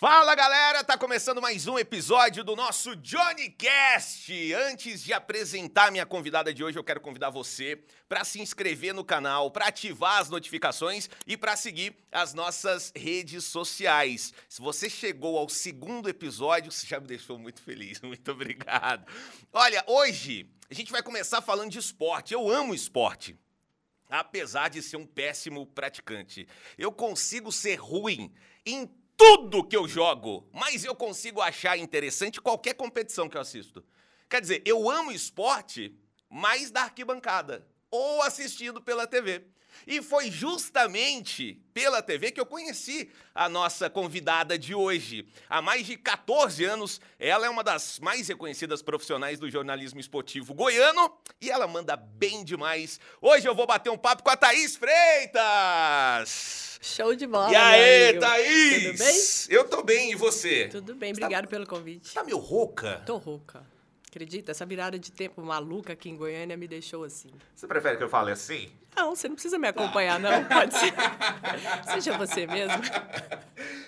[0.00, 4.32] Fala galera, tá começando mais um episódio do nosso Johnny Cast.
[4.54, 9.04] Antes de apresentar minha convidada de hoje, eu quero convidar você para se inscrever no
[9.04, 14.32] canal, para ativar as notificações e para seguir as nossas redes sociais.
[14.48, 18.00] Se você chegou ao segundo episódio, você já me deixou muito feliz.
[18.00, 19.06] Muito obrigado.
[19.52, 22.32] Olha, hoje a gente vai começar falando de esporte.
[22.32, 23.38] Eu amo esporte.
[24.08, 28.32] Apesar de ser um péssimo praticante, eu consigo ser ruim
[28.64, 28.86] em
[29.20, 33.84] tudo que eu jogo, mas eu consigo achar interessante qualquer competição que eu assisto.
[34.30, 35.94] Quer dizer, eu amo esporte
[36.30, 39.44] mais da arquibancada ou assistindo pela TV.
[39.86, 45.26] E foi justamente pela TV que eu conheci a nossa convidada de hoje.
[45.48, 50.52] Há mais de 14 anos, ela é uma das mais reconhecidas profissionais do jornalismo esportivo
[50.54, 53.00] goiano e ela manda bem demais.
[53.20, 56.78] Hoje eu vou bater um papo com a Thaís Freitas.
[56.82, 57.50] Show de bola.
[57.52, 58.20] E aí, amigo.
[58.20, 58.84] Thaís?
[58.84, 59.20] Tudo bem?
[59.58, 60.68] Eu tô bem, e você?
[60.68, 62.12] Tudo bem, tá- obrigado pelo convite.
[62.14, 63.02] Tá meio rouca?
[63.06, 63.62] Tô rouca.
[64.10, 64.50] Acredita?
[64.50, 67.30] Essa virada de tempo maluca aqui em Goiânia me deixou assim.
[67.54, 68.72] Você prefere que eu fale assim?
[68.96, 70.42] Não, você não precisa me acompanhar, não.
[70.50, 70.92] Pode ser.
[71.92, 72.82] Seja você mesmo.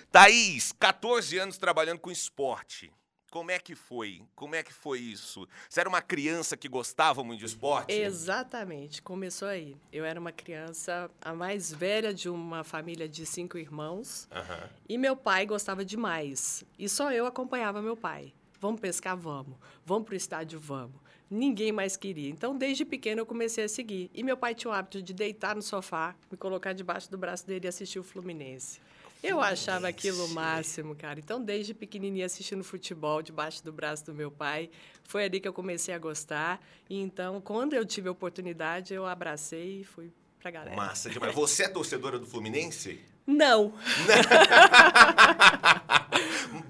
[0.09, 2.89] Thaís, 14 anos trabalhando com esporte.
[3.29, 4.21] Como é que foi?
[4.33, 5.45] Como é que foi isso?
[5.67, 7.91] Você era uma criança que gostava muito de esporte?
[7.91, 9.75] Exatamente, começou aí.
[9.91, 14.29] Eu era uma criança, a mais velha de uma família de cinco irmãos.
[14.31, 14.69] Aham.
[14.87, 16.63] E meu pai gostava demais.
[16.79, 18.31] E só eu acompanhava meu pai.
[18.63, 19.17] Vamos pescar?
[19.17, 19.57] Vamos.
[19.85, 20.57] Vamos para o estádio?
[20.57, 20.95] Vamos.
[21.29, 22.29] Ninguém mais queria.
[22.29, 24.09] Então, desde pequeno, eu comecei a seguir.
[24.13, 27.45] E meu pai tinha o hábito de deitar no sofá, me colocar debaixo do braço
[27.45, 28.79] dele e assistir o Fluminense.
[29.21, 31.19] Eu achava aquilo o máximo, cara.
[31.19, 34.69] Então, desde pequenininha, assistindo futebol debaixo do braço do meu pai,
[35.03, 36.65] foi ali que eu comecei a gostar.
[36.89, 40.77] E então, quando eu tive a oportunidade, eu abracei e fui pra galera.
[40.77, 41.35] Massa demais.
[41.35, 43.01] Você é torcedora do Fluminense?
[43.25, 43.73] Não,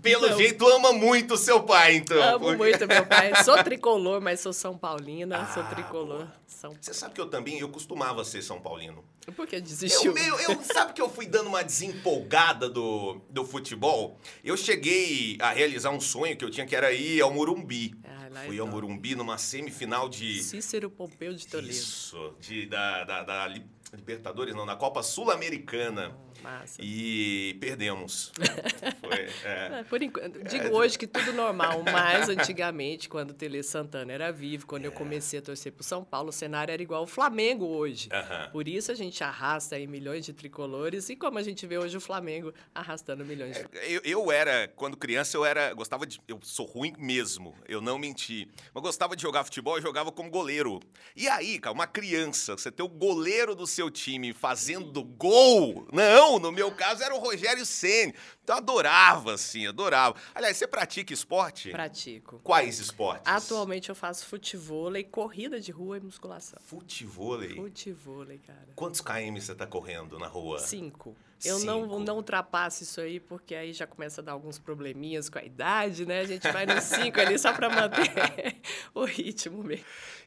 [0.02, 0.38] Pelo Não.
[0.38, 2.22] jeito, ama muito seu pai, então.
[2.22, 3.32] Amo porque- muito meu pai.
[3.44, 5.50] Sou tricolor, mas sou São Paulina.
[5.54, 6.28] sou Ah, tricolor.
[6.48, 6.76] São...
[6.80, 9.04] Você sabe que eu também, eu costumava ser São Paulino.
[9.36, 10.14] Por que Eu, desistiu?
[10.14, 14.18] meio, eu, sabe que eu fui dando uma desempolgada do, do futebol?
[14.44, 17.96] Eu cheguei a realizar um sonho que eu tinha, que era ir ao Morumbi.
[18.04, 18.82] Ah, Fui ao top.
[18.82, 20.42] Morumbi numa semifinal de...
[20.42, 21.70] Cícero Pompeu de Toledo.
[21.72, 23.64] Isso, de, da, da, da Li-
[23.94, 26.16] Libertadores, não, da Copa Sul-Americana.
[26.44, 26.82] Massa.
[26.82, 28.32] E perdemos.
[29.02, 29.84] Foi, é.
[29.84, 34.68] Por enquanto, digo hoje que tudo normal, mas antigamente, quando o Tele Santana era vivo,
[34.68, 34.96] quando eu É.
[34.96, 38.10] comecei a torcer pro São Paulo, o cenário era igual o Flamengo hoje.
[38.12, 38.50] Aham.
[38.52, 41.98] Por isso a gente arrasta aí milhões de tricolores e como a gente vê hoje
[41.98, 45.74] o Flamengo arrastando milhões de Eu, eu era, quando criança, eu era.
[45.74, 46.20] Gostava de.
[46.28, 48.48] Eu sou ruim mesmo, eu não menti.
[48.74, 50.80] Mas gostava de jogar futebol, eu jogava como goleiro.
[51.16, 55.88] E aí, cara, uma criança, você ter o goleiro do seu time fazendo gol.
[55.92, 58.14] Não, no meu caso era o Rogério Ceni.
[58.44, 60.16] Então eu adorava, assim, adorava.
[60.36, 61.70] Aliás, você pratica esporte?
[61.70, 62.40] Pratico.
[62.44, 63.24] Quais esportes?
[63.26, 66.60] Atualmente eu faço futevôlei, corrida de rua e musculação.
[66.66, 67.56] Futevôlei.
[67.56, 68.68] Futevôlei, cara.
[68.76, 70.60] Quantos km você tá correndo na rua?
[70.60, 71.16] Cinco.
[71.46, 75.40] Eu não, não ultrapasso isso aí, porque aí já começa a dar alguns probleminhas com
[75.40, 76.22] a idade, né?
[76.22, 78.58] A gente vai nos cinco ali só para manter
[78.96, 79.86] o ritmo mesmo.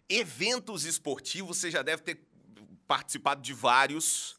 [0.08, 2.20] Eventos esportivos, você já deve ter
[2.86, 4.35] participado de vários.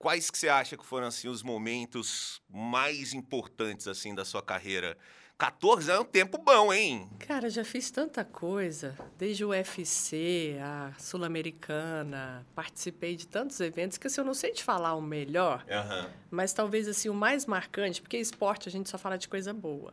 [0.00, 4.96] Quais que você acha que foram assim os momentos mais importantes assim da sua carreira?
[5.36, 7.06] 14 é um tempo bom, hein?
[7.18, 14.06] Cara, já fiz tanta coisa, desde o UFC, a Sul-Americana, participei de tantos eventos que
[14.06, 16.08] assim, eu não sei te falar o melhor, Aham.
[16.30, 19.92] mas talvez assim o mais marcante, porque esporte a gente só fala de coisa boa?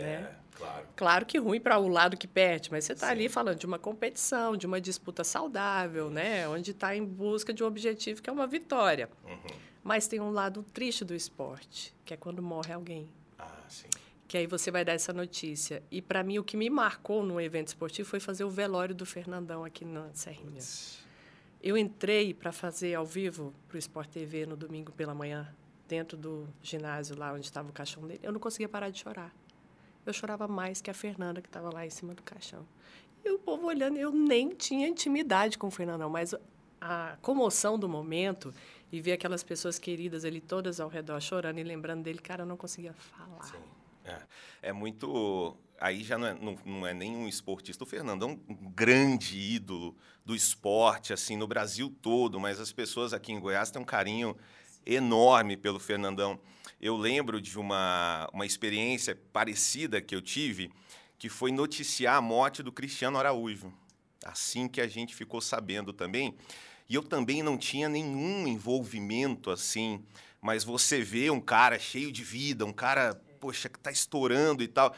[0.00, 0.86] É, claro.
[0.96, 3.78] Claro que ruim para o lado que perde, mas você está ali falando de uma
[3.78, 6.48] competição, de uma disputa saudável, né?
[6.48, 9.08] Onde está em busca de um objetivo que é uma vitória.
[9.24, 9.56] Uhum.
[9.82, 13.08] Mas tem um lado triste do esporte, que é quando morre alguém.
[13.38, 13.88] Ah, sim.
[14.28, 15.82] Que aí você vai dar essa notícia.
[15.90, 19.04] E para mim, o que me marcou no evento esportivo foi fazer o velório do
[19.04, 20.60] Fernandão aqui na Serrinha.
[21.60, 25.54] Eu entrei para fazer ao vivo para o Sport TV no domingo pela manhã,
[25.86, 28.20] dentro do ginásio lá onde estava o caixão dele.
[28.22, 29.32] Eu não conseguia parar de chorar.
[30.04, 32.66] Eu chorava mais que a Fernanda, que estava lá em cima do caixão.
[33.24, 36.34] E o povo olhando, eu nem tinha intimidade com o Fernandão, mas
[36.80, 38.52] a comoção do momento
[38.90, 42.46] e ver aquelas pessoas queridas ali todas ao redor chorando e lembrando dele, cara, eu
[42.46, 43.44] não conseguia falar.
[43.44, 43.58] Sim.
[44.04, 44.18] É,
[44.62, 45.56] é muito.
[45.80, 47.84] Aí já não é, não, não é nem um esportista.
[47.84, 48.36] O Fernando é um
[48.74, 53.80] grande ídolo do esporte, assim, no Brasil todo, mas as pessoas aqui em Goiás têm
[53.80, 54.36] um carinho
[54.84, 56.38] enorme pelo Fernandão.
[56.82, 60.68] Eu lembro de uma, uma experiência parecida que eu tive,
[61.16, 63.72] que foi noticiar a morte do Cristiano Araújo.
[64.24, 66.34] Assim que a gente ficou sabendo também.
[66.90, 70.02] e eu também não tinha nenhum envolvimento assim,
[70.40, 74.66] mas você vê um cara cheio de vida, um cara, poxa, que tá estourando e
[74.66, 74.92] tal.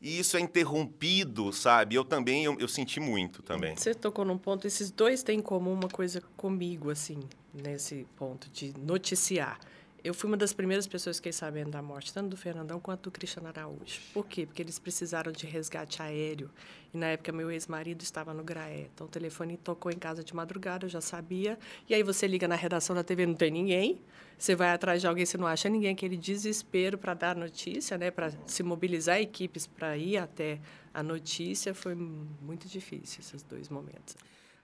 [0.00, 1.96] E isso é interrompido, sabe?
[1.96, 3.74] Eu também, eu, eu senti muito também.
[3.74, 7.18] Você tocou num ponto, esses dois têm em comum uma coisa comigo, assim,
[7.52, 9.58] nesse ponto de noticiar.
[10.06, 13.10] Eu fui uma das primeiras pessoas que sabendo da morte, tanto do Fernandão quanto do
[13.10, 14.00] Cristiano Araújo.
[14.14, 14.46] Por quê?
[14.46, 16.48] Porque eles precisaram de resgate aéreo.
[16.94, 18.88] E na época meu ex-marido estava no Graé.
[18.94, 21.58] Então o telefone tocou em casa de madrugada, eu já sabia.
[21.88, 24.00] E aí você liga na redação da TV, não tem ninguém.
[24.38, 25.90] Você vai atrás de alguém, você não acha ninguém.
[25.90, 28.12] Aquele desespero para dar notícia, né?
[28.12, 30.60] para se mobilizar equipes para ir até
[30.94, 31.74] a notícia.
[31.74, 34.14] Foi muito difícil esses dois momentos.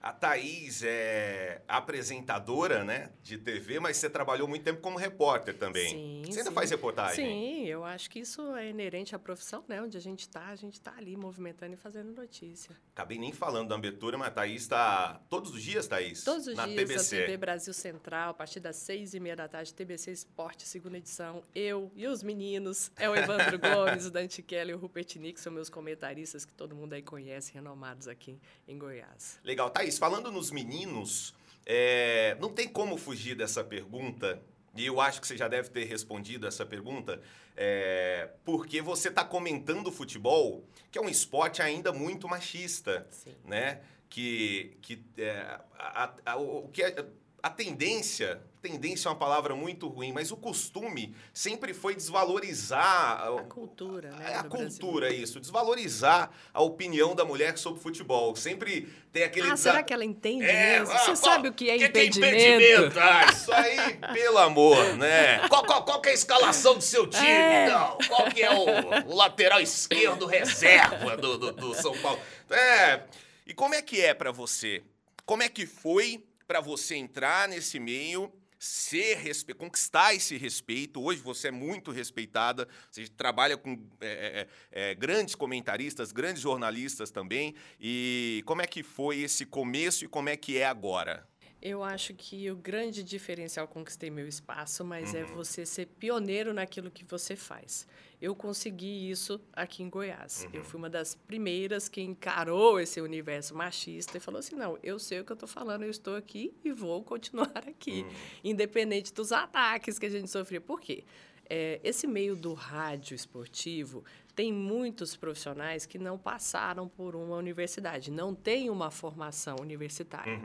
[0.02, 5.90] A Thaís é apresentadora, né, de TV, mas você trabalhou muito tempo como repórter também.
[5.90, 6.54] Sim, você ainda sim.
[6.54, 7.24] faz reportagem?
[7.24, 9.80] Sim, eu acho que isso é inerente à profissão, né?
[9.80, 12.76] Onde a gente está, a gente está ali movimentando e fazendo notícia.
[12.92, 16.24] Acabei nem falando da abertura, mas a Thaís está todos os dias, Thaís?
[16.24, 17.16] Todos os na dias, TBC.
[17.16, 20.98] a TV Brasil Central, a partir das seis e meia da tarde, TBC Esporte, segunda
[20.98, 21.44] edição.
[21.54, 25.40] Eu e os meninos, é o Evandro Gomes, o Dante Kelly e o Rupert Nick,
[25.40, 29.38] são meus comentaristas que todo mundo aí conhece, renomados aqui em Goiás.
[29.44, 29.70] Legal.
[29.70, 31.34] Thaís, falando nos meninos,
[31.64, 34.42] é, não tem como fugir dessa pergunta,
[34.74, 37.20] e eu acho que você já deve ter respondido essa pergunta,
[37.56, 43.34] é, porque você está comentando futebol, que é um esporte ainda muito machista, Sim.
[43.44, 43.80] né?
[44.08, 47.06] Que, que é, a, a, o que é,
[47.42, 53.42] a tendência, tendência é uma palavra muito ruim, mas o costume sempre foi desvalorizar A
[53.42, 54.32] cultura, né?
[54.32, 54.68] é a no Brasil.
[54.80, 55.40] cultura, isso.
[55.40, 58.36] Desvalorizar a opinião da mulher sobre futebol.
[58.36, 59.50] Sempre tem aquele...
[59.50, 60.94] Ah, será que ela entende É, mesmo?
[60.94, 62.36] ah, Você qual- sabe o que é que impedimento?
[62.36, 63.00] impedimento?
[63.00, 65.46] Ah, isso aí, pelo amor, né?
[65.48, 67.66] Qual, qual, qual que é a escalação do seu time, É.
[67.66, 67.98] então?
[68.08, 72.20] Qual que é o, o lateral esquerdo reserva do, do, do São Paulo?
[72.48, 73.02] É,
[73.46, 74.82] e como é que é pra você?
[75.26, 78.30] Como é que foi pra você entrar nesse meio,
[78.62, 79.52] ser respe...
[79.54, 81.02] conquistar esse respeito?
[81.02, 87.10] Hoje você é muito respeitada, você trabalha com é, é, é, grandes comentaristas, grandes jornalistas
[87.10, 87.56] também.
[87.80, 91.26] E como é que foi esse começo e como é que é agora?
[91.62, 95.20] Eu acho que o grande diferencial conquistei meu espaço, mas Uhum.
[95.20, 97.86] é você ser pioneiro naquilo que você faz.
[98.20, 100.42] Eu consegui isso aqui em Goiás.
[100.44, 100.50] Uhum.
[100.54, 104.98] Eu fui uma das primeiras que encarou esse universo machista e falou assim: não, eu
[104.98, 108.10] sei o que eu estou falando, eu estou aqui e vou continuar aqui, Uhum.
[108.42, 110.60] independente dos ataques que a gente sofria.
[110.60, 111.04] Por quê?
[111.48, 114.04] É, esse meio do rádio esportivo
[114.34, 120.40] tem muitos profissionais que não passaram por uma universidade, não tem uma formação universitária.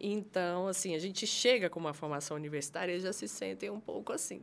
[0.00, 0.10] Uhum.
[0.12, 4.12] Então, assim, a gente chega com uma formação universitária e já se sentem um pouco
[4.12, 4.42] assim.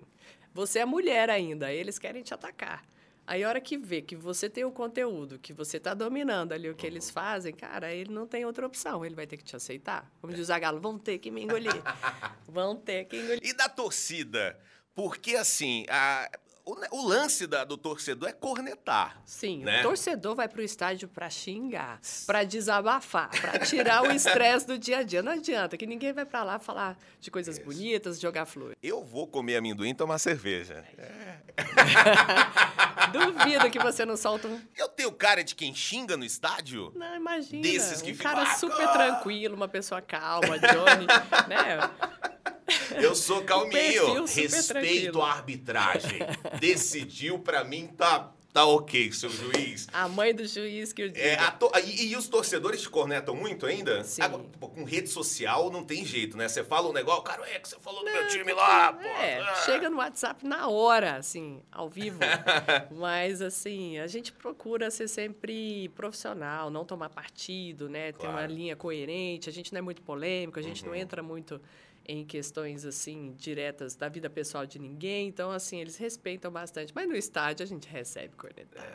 [0.53, 2.83] Você é mulher ainda, eles querem te atacar.
[3.25, 6.69] Aí, a hora que vê que você tem o conteúdo, que você está dominando ali
[6.69, 9.55] o que eles fazem, cara, ele não tem outra opção, ele vai ter que te
[9.55, 10.11] aceitar.
[10.19, 11.71] Como diz a Galo, vão ter que me engolir.
[12.49, 13.39] vão ter que engolir.
[13.43, 14.59] E da torcida?
[14.93, 16.29] Porque, assim, a-
[16.65, 19.21] o, lance da- do torcedor é cornetar.
[19.25, 19.79] Sim, né?
[19.79, 24.77] o torcedor vai para o estádio para xingar, para desabafar, para tirar o estresse do
[24.77, 25.21] dia a dia.
[25.23, 28.75] Não adianta que ninguém vai para lá falar de coisas bonitas, jogar flores.
[28.81, 30.83] Eu vou comer amendoim e tomar cerveja.
[33.11, 36.91] Duvido que você não solta um Eu tenho cara de quem xinga no estádio?
[36.95, 37.61] Não, imagina.
[37.61, 41.07] Desses que um cara "Ah, super ah!" tranquilo, uma pessoa calma, Johnny,
[41.47, 41.79] né?
[43.01, 44.23] Eu sou calminho.
[44.25, 45.21] Respeito tranquilo.
[45.21, 46.19] a arbitragem.
[46.59, 49.87] Decidiu, pra mim, tá, tá ok, seu juiz.
[49.93, 51.19] A mãe do juiz que eu digo.
[51.25, 54.03] É, to- e, e os torcedores te cornetam muito ainda?
[54.03, 54.21] Sim.
[54.21, 56.47] Agora, pô, com rede social não tem jeito, né?
[56.47, 59.01] Você fala um negócio, cara, é que você falou do meu time lá, pô.
[59.07, 59.55] É, Ah.
[59.65, 62.19] chega no WhatsApp na hora, assim, ao vivo.
[62.91, 68.11] Mas, assim, a gente procura ser sempre profissional, não tomar partido, né?
[68.11, 68.35] Ter Claro.
[68.37, 69.49] uma linha coerente.
[69.49, 70.97] A gente não é muito polêmico, a gente não Uhum.
[70.97, 71.59] entra muito
[72.11, 75.27] em questões, assim, diretas da vida pessoal de ninguém.
[75.27, 76.91] Então, assim, eles respeitam bastante.
[76.93, 78.85] Mas no estádio a gente recebe cornetada.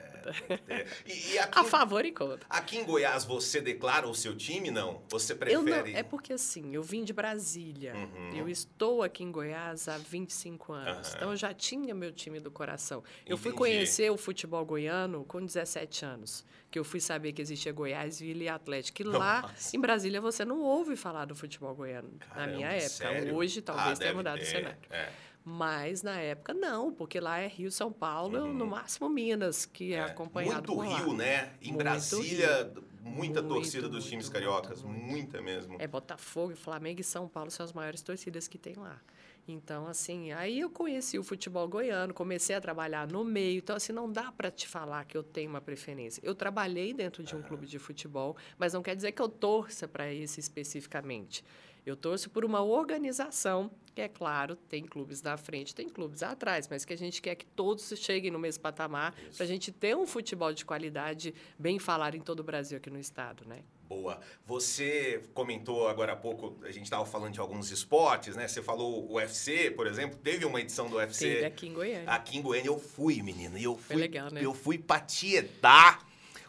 [0.49, 0.87] É.
[1.07, 2.47] E, e aqui, A favor e contra.
[2.51, 5.03] aqui em Goiás você declara o seu time, não?
[5.09, 5.63] Você prefere...
[5.63, 7.95] não, é porque assim, eu vim de Brasília.
[7.95, 8.37] Uhum.
[8.37, 11.09] Eu estou aqui em Goiás há 25 anos.
[11.09, 11.17] Aham.
[11.17, 13.03] Então eu já tinha meu time do coração.
[13.25, 13.57] Eu fui Entendi.
[13.59, 18.43] conhecer o futebol goiano com 17 anos, que eu fui saber que existia Goiás, Vila
[18.43, 19.03] e Atlético.
[19.03, 19.77] E lá Nossa.
[19.77, 23.06] em Brasília você não ouve falar do futebol goiano na Caramba, minha época.
[23.13, 23.35] Sério?
[23.35, 24.79] Hoje talvez Ah, tenha mudado ter, o cenário.
[24.91, 25.09] é.
[25.49, 28.53] Mas na época não, porque lá é Rio, São Paulo, Uhum.
[28.53, 30.93] no máximo Minas, que é, É, acompanhado Muito.
[30.97, 31.53] Rio, né?
[31.63, 34.83] Em Muito Brasília, muita Muito, torcida dos muito, times cariocas.
[34.83, 35.77] Muita mesmo.
[35.79, 39.01] É Botafogo, Flamengo e São Paulo são as maiores torcidas que tem lá.
[39.49, 43.59] Então, assim, aí eu conheci o futebol goiano, comecei a trabalhar no meio.
[43.59, 46.21] Então, assim, não dá para te falar que eu tenho uma preferência.
[46.25, 49.87] Eu trabalhei dentro de um clube de futebol, mas não quer dizer que eu torça
[49.87, 51.45] para esse especificamente.
[51.87, 56.67] Eu torço por uma organização que, é claro, tem clubes na frente, tem clubes atrás,
[56.69, 59.97] mas que a gente quer que todos cheguem no mesmo patamar para a gente ter
[59.97, 63.61] um futebol de qualidade bem falado em todo o Brasil aqui no estado, né?
[63.89, 64.19] Boa.
[64.45, 68.49] Você comentou agora há pouco, a gente estava falando de alguns esportes, né?
[68.49, 71.35] Você falou o UFC, por exemplo, teve uma edição do UFC.
[71.35, 72.11] Teve aqui em Goiânia.
[72.11, 73.57] Aqui em Goiânia eu fui, menina.
[73.57, 74.45] E eu fui, Foi legal, né?
[74.45, 76.05] Eu fui pra tietar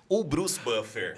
[0.10, 1.18] o Bruce Buffer.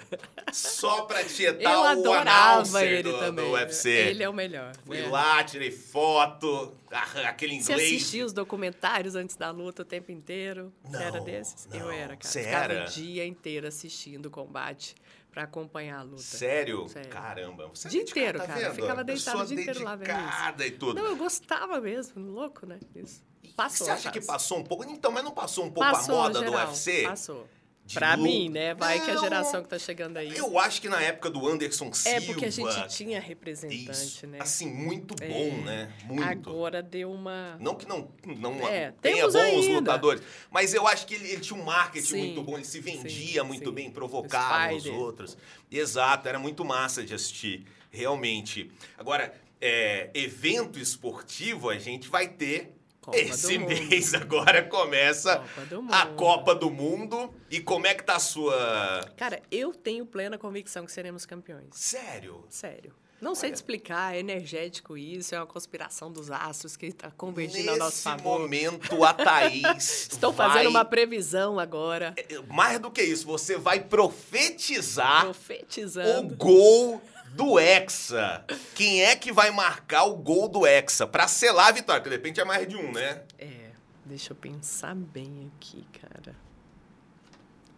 [0.52, 3.44] Só pra tietar Eu o announcer ele do, também.
[3.44, 3.88] do UFC.
[3.90, 4.72] Ele é o melhor.
[4.84, 5.08] Fui né?
[5.08, 7.94] lá, tirei foto, ah, aquele Você inglês.
[7.96, 10.72] assistia os documentários antes da luta o tempo inteiro?
[10.84, 11.66] Você era Não, desses?
[11.66, 11.78] não.
[11.78, 12.18] Eu era, cara.
[12.22, 12.84] Você Ficava era?
[12.84, 14.94] o dia inteiro assistindo o combate
[15.30, 16.22] para acompanhar a luta.
[16.22, 16.88] Sério?
[16.88, 17.08] Sério.
[17.10, 17.68] Caramba.
[17.68, 18.60] Você é Dia dedicada, inteiro, tá cara.
[18.60, 18.74] vendo?
[18.74, 20.62] Ficava deitado o dia inteiro lá vendo isso.
[20.66, 20.94] e tudo.
[21.00, 22.80] Não, eu gostava mesmo, louco, né?
[22.96, 23.22] Isso.
[23.56, 23.86] Passou.
[23.86, 24.84] Você acha que passou um pouco?
[24.84, 27.02] Então, mas não passou um pouco Passou, a moda geral, do UFC?
[27.04, 27.48] Passou.
[27.90, 28.22] De Pra luta?
[28.22, 28.72] mim, né?
[28.72, 30.36] Vai que a Não, geração que tá chegando aí.
[30.36, 32.18] Eu acho que na época do Anderson Silva.
[32.18, 34.38] É porque a gente tinha representante, isso, né?
[34.40, 35.50] Assim, muito bom, É.
[35.64, 35.92] né?
[36.04, 36.22] Muito.
[36.22, 37.56] Agora deu uma.
[37.58, 39.72] Não que não, não É, tenha bons ainda.
[39.80, 42.78] lutadores, mas eu acho que ele, ele tinha um marketing Sim, muito bom, ele se
[42.78, 43.74] vendia sim, muito sim.
[43.74, 45.36] bem, provocava os outros.
[45.68, 48.70] Exato, era muito massa de assistir, realmente.
[48.96, 52.76] Agora, é, evento esportivo a gente vai ter.
[53.00, 56.06] Copa Esse mês agora começa Copa a.
[56.06, 57.32] Copa do Mundo.
[57.50, 59.10] E como é que tá a sua.
[59.16, 61.68] Cara, eu tenho plena convicção que seremos campeões.
[61.72, 62.44] Sério?
[62.48, 62.92] Sério.
[63.20, 67.68] Não sei te explicar, é energético isso, é uma conspiração dos astros que está convergindo
[67.68, 68.40] a Nesse nosso favor.
[68.40, 70.08] momento, a Thaís.
[70.12, 72.14] Estou vai- fazendo uma previsão agora,
[72.48, 76.34] Mais do que isso, você vai profetizar o profetizando.
[76.34, 78.44] gol do Hexa.
[78.74, 81.06] Quem é que vai marcar o gol do Hexa?
[81.06, 83.22] Pra selar a vitória, porque de repente é mais de um, né?
[83.38, 83.70] É,
[84.04, 86.34] deixa eu pensar bem aqui, cara.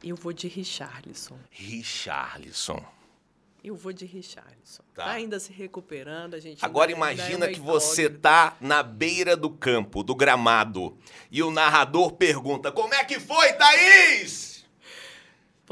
[0.03, 1.39] Eu vou de Richarlison.
[1.51, 2.85] Richarlison.
[3.63, 4.83] Eu vou de Richarlison.
[4.93, 5.05] Tá.
[5.05, 6.65] Tá, ainda se recuperando, a gente.
[6.65, 10.99] Agora é imagina que você tá na beira do campo, do gramado,
[11.31, 14.52] e o narrador pergunta: Como é que foi, Thaís?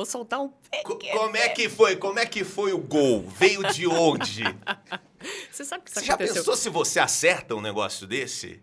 [0.01, 0.49] Vou soltar um.
[0.83, 1.95] Co- Como é que foi?
[1.95, 3.21] Como é que foi o gol?
[3.29, 4.45] Veio de onde?
[5.53, 6.37] Você sabe que isso Você já aconteceu?
[6.37, 8.63] pensou se você acerta um negócio desse?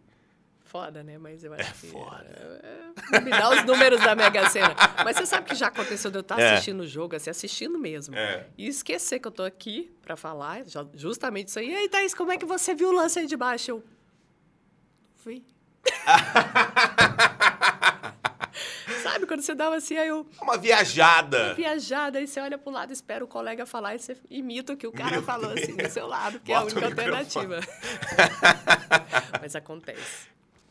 [0.66, 1.20] Foda, né?
[1.20, 1.88] Mas eu acho que.
[1.92, 2.26] foda.
[3.14, 4.76] é, me dá os números da Mega Sena.
[5.06, 6.54] Mas você sabe que já aconteceu de eu estar É.
[6.54, 8.16] assistindo o jogo, assim, assistindo mesmo.
[8.16, 8.48] É.
[8.58, 10.64] E esquecer que eu tô aqui pra falar
[10.96, 11.70] justamente isso aí.
[11.70, 13.70] E aí, Thaís, como é que você viu o lance aí de baixo?
[13.70, 13.84] Eu.
[15.18, 15.44] Fui.
[19.12, 20.26] Sabe, quando você dava assim, aí eu.
[20.42, 21.54] Uma viajada.
[21.54, 24.88] Viajada, aí você olha pro lado, espera o colega falar e você imita o que
[24.88, 27.60] o cara Meu falou assim do seu lado, que é a Bota única alternativa.
[29.42, 30.28] Mas acontece.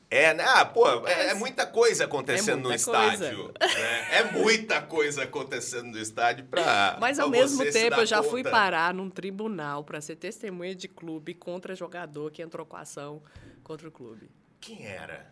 [0.08, 0.44] É, né?
[0.46, 3.12] Ah, pô, é, é muita coisa acontecendo É no muita coisa.
[3.26, 3.52] estádio.
[3.60, 4.06] né?
[4.18, 6.96] É muita coisa acontecendo no estádio pra.
[7.00, 8.50] Mas ao mesmo tempo eu já fui conta.
[8.50, 13.20] parar num tribunal para ser testemunha de clube contra jogador que entrou com ação
[13.64, 14.30] contra o clube.
[14.60, 15.26] Quem era?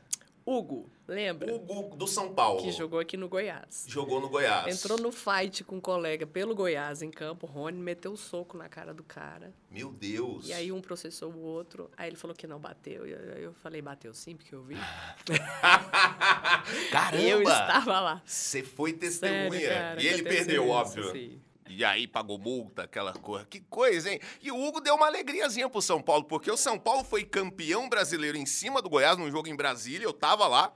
[0.47, 1.55] Hugo, lembra?
[1.55, 2.63] Hugo do São Paulo.
[2.63, 3.85] Que jogou aqui no Goiás.
[3.89, 4.75] Jogou no Goiás.
[4.77, 8.69] Entrou no fight com um colega pelo Goiás em campo, Rony meteu o soco na
[8.69, 9.55] cara do cara.
[9.71, 10.47] Meu Deus.
[10.47, 13.07] E aí um processou o outro, aí ele falou que não bateu.
[13.07, 14.77] E eu, eu falei, bateu sim, porque eu vi.
[16.91, 17.23] Caramba!
[17.23, 18.23] Eu estava lá.
[18.25, 19.69] Você foi Sério, testemunha.
[19.69, 21.13] cara, e ele perdeu, isso, óbvio.
[21.13, 21.41] sim.
[21.69, 23.47] E aí pagou multa, aquela coisa.
[23.47, 24.21] Que coisa, hein?
[24.43, 27.89] E o Hugo deu uma alegriazinha pro São Paulo, porque o São Paulo foi campeão
[27.89, 30.73] brasileiro em cima do Goiás num jogo em Brasília, eu tava lá.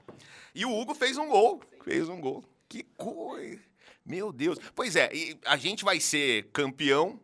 [0.53, 1.61] E o Hugo fez um gol.
[1.83, 2.43] Fez um gol.
[2.67, 3.61] Que coisa.
[4.05, 4.57] Meu Deus.
[4.73, 5.09] Pois é,
[5.45, 7.19] a gente vai ser campeão.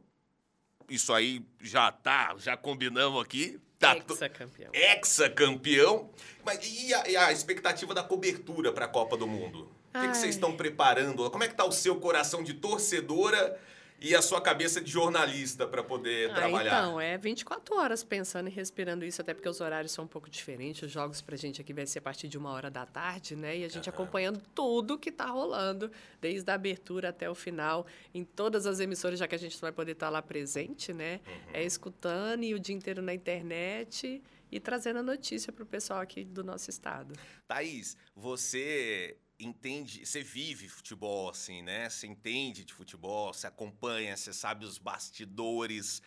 [0.87, 3.59] Isso aí já tá, já combinamos aqui.
[3.79, 4.71] Tá Ex-campeão.
[4.73, 6.09] Ex-campeão.
[6.45, 9.74] Mas e a, e a expectativa da cobertura para a Copa do Mundo?
[9.97, 11.29] O que, que vocês estão preparando?
[11.31, 13.59] Como é que tá o seu coração de torcedora
[14.01, 16.79] e a sua cabeça de jornalista para poder Ah, trabalhar?
[16.81, 20.29] então, é 24 horas pensando e respirando isso, até porque os horários são um pouco
[20.29, 20.81] diferentes.
[20.83, 23.57] Os jogos pra gente aqui vai ser a partir de uma hora da tarde, né?
[23.57, 28.25] E a gente acompanhando tudo que tá rolando, desde a abertura até o final, em
[28.25, 31.21] todas as emissoras, já que a gente vai poder estar lá presente, né?
[31.25, 31.33] Uhum.
[31.53, 34.21] É escutando e o dia inteiro na internet
[34.51, 37.13] e trazendo a notícia pro pessoal aqui do nosso estado.
[37.47, 41.89] Thaís, você entende, você vive futebol assim, né?
[41.89, 46.01] Você entende de futebol, você acompanha, você sabe os bastidores.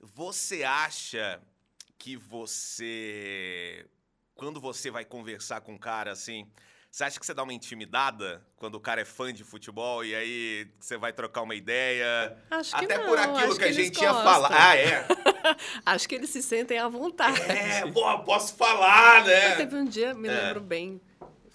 [0.00, 1.40] Você acha
[1.98, 3.86] que você,
[4.34, 6.50] quando você vai conversar com um cara assim,
[6.90, 10.14] você acha que você dá uma intimidada quando o cara é fã de futebol e
[10.14, 12.36] aí você vai trocar uma ideia?
[12.50, 14.24] Acho que Até não, por aquilo acho que a gente ia gostam.
[14.24, 14.50] falar.
[14.52, 15.06] Ah, é?
[15.84, 17.38] Acho que eles se sentem à vontade.
[17.42, 19.56] É, pô, posso falar, né?
[19.56, 20.40] Teve um dia, me É.
[20.42, 20.98] lembro bem,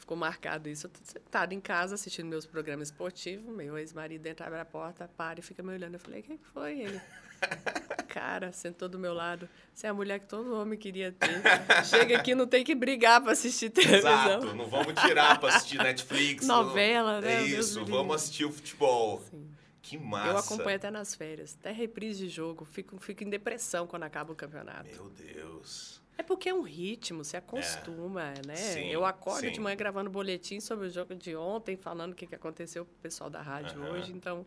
[0.09, 0.87] ficou marcado isso.
[0.87, 5.07] Eu tô sentada em casa assistindo meus programas esportivos, meu ex-marido entra, abre a porta,
[5.15, 5.93] para e fica me olhando.
[5.93, 7.01] Eu falei, o que que foi ele?
[8.09, 9.47] Cara, sentou do meu lado.
[9.71, 11.41] Você é a mulher que todo homem queria ter.
[11.85, 14.11] Chega aqui, não tem que brigar pra assistir televisão.
[14.11, 16.47] Exato, não vamos tirar pra assistir Netflix.
[16.47, 17.21] Novela, não...
[17.21, 17.35] né?
[17.35, 19.21] É isso, vamos assistir o futebol.
[19.29, 19.47] Sim.
[19.83, 20.31] Que massa.
[20.31, 21.55] Eu acompanho até nas férias.
[21.59, 22.65] Até reprise de jogo.
[22.65, 24.89] Fico, fico em depressão quando acaba o campeonato.
[24.89, 25.98] Meu Deus.
[26.19, 28.53] É porque é um ritmo, você acostuma, né?
[28.57, 29.51] Sim, eu acordo sim.
[29.51, 33.29] de manhã gravando boletim sobre o jogo de ontem, falando o que, aconteceu pro pessoal
[33.29, 33.91] da rádio Aham.
[33.91, 34.11] hoje.
[34.11, 34.45] Então,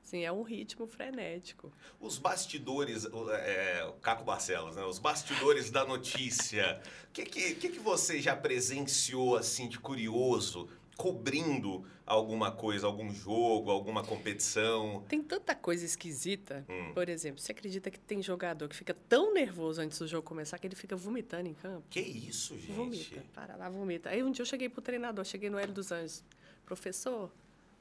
[0.00, 1.72] assim, é um ritmo frenético.
[1.98, 4.84] Os bastidores, o- é, o Caco Barcelos, né?
[4.84, 6.80] Os bastidores da notícia.
[7.08, 13.08] O que, que, que, que você já presenciou, assim, de curioso, cobrindo alguma coisa, algum
[13.14, 15.04] jogo, alguma competição?
[15.08, 16.66] Tem tanta coisa esquisita.
[16.68, 16.92] Hum.
[16.92, 20.58] Por exemplo, você acredita que tem jogador que fica tão nervoso antes do jogo começar
[20.58, 21.84] que ele fica vomitando em campo?
[21.88, 22.72] Que isso, gente?
[22.72, 24.10] Vomita, para lá, vomita.
[24.10, 26.24] Aí um dia eu cheguei pro treinador, cheguei no Hélio dos Anjos.
[26.66, 27.30] Professor,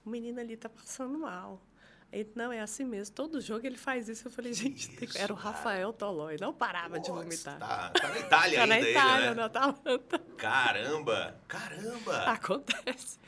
[0.06, 1.60] o menino ali tá passando mal.
[2.12, 3.14] Ele, não, é assim mesmo.
[3.14, 4.28] Todo jogo ele faz isso.
[4.28, 5.50] Eu falei, gente, tem- isso, era o cara?
[5.50, 6.38] Rafael Tolói.
[6.40, 7.60] Não parava de Putz, vomitar.
[7.60, 9.34] Tá, tá na Itália Tá na ainda Itália, ele, né?
[9.36, 10.20] na Atalanta.
[10.38, 12.18] Caramba, caramba.
[12.32, 13.20] Acontece.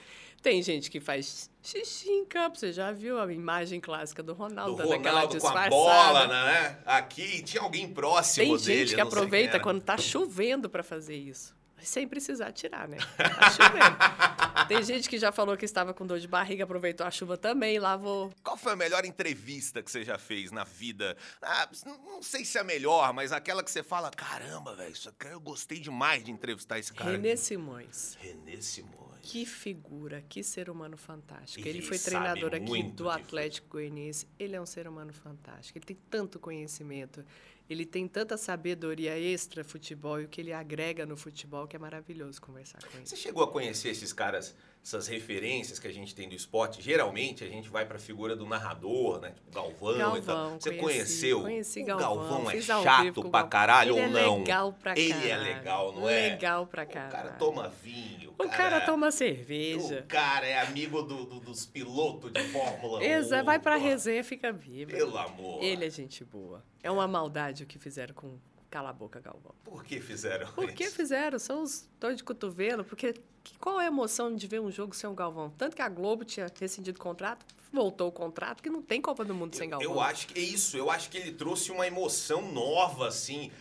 [0.41, 2.57] Tem gente que faz xixi em campo.
[2.57, 6.27] Você já viu a imagem clássica do Ronaldo, Do dando aquela Ronaldo com a bola,
[6.27, 6.77] né?
[6.86, 8.79] Aqui tinha alguém próximo Tem dele.
[8.86, 11.53] gente que aproveita quando tá chovendo para fazer isso.
[11.81, 12.98] Sem precisar tirar, né?
[13.17, 14.67] Tá chovendo.
[14.67, 17.79] Tem gente que já falou que estava com dor de barriga, aproveitou a chuva também
[17.79, 18.31] lavou.
[18.43, 21.17] Qual foi a melhor entrevista que você já fez na vida?
[21.41, 25.09] Ah, não sei se é a melhor, mas aquela que você fala, caramba, velho, isso
[25.09, 27.12] aqui eu gostei demais de entrevistar esse cara.
[27.12, 28.15] Renê Simões.
[28.21, 29.00] Renê Simões.
[29.21, 31.67] Que figura, que ser humano fantástico.
[31.67, 34.27] Ele Ele foi treinador aqui do Atlético Goianiense.
[34.38, 35.77] Ele é um ser humano fantástico.
[35.77, 37.25] Ele tem tanto conhecimento.
[37.70, 41.80] Ele tem tanta sabedoria extra futebol e o que ele agrega no futebol que é
[41.80, 43.06] maravilhoso conversar com ele.
[43.06, 44.56] Você chegou a conhecer esses caras,
[44.89, 46.81] essas referências que a gente tem do esporte?
[46.81, 49.31] Geralmente a gente vai pra figura do narrador, né?
[49.36, 50.36] Tipo Galvão, e tal.
[50.36, 51.41] Galvão, Você conheci, conheceu?
[51.41, 52.08] Conheci o Galvão.
[52.17, 53.50] Galvão é chato pra Galvão.
[53.50, 54.36] caralho ele ou não?
[54.36, 55.13] é legal pra caralho.
[55.13, 56.29] Ele é legal, não é?
[56.29, 57.10] Legal pra caralho.
[57.10, 58.33] O cara toma vinho.
[58.40, 60.00] O cara toma cerveja.
[60.00, 63.01] O cara é amigo do- do- dos pilotos de Fórmula 1.
[63.03, 64.92] Exa, vai pra resenha, fica vivo.
[64.92, 65.61] Pelo amor.
[65.64, 66.64] Ele é gente boa.
[66.81, 68.37] É uma maldade o que fizeram com
[68.70, 69.53] Cala a Boca Galvão.
[69.64, 70.96] Por que fizeram Por que isso?
[70.96, 71.40] fizeram?
[71.40, 72.84] São os dor de cotovelo.
[72.84, 75.50] Porque que- qual é a emoção de ver um jogo sem um Galvão?
[75.58, 79.25] Tanto que a Globo tinha rescindido o contrato, voltou o contrato, que não tem Copa
[79.25, 79.92] do Mundo sem Eu, Galvão.
[79.94, 80.77] eu acho que é isso.
[80.77, 83.51] Eu acho que ele trouxe uma emoção nova, assim.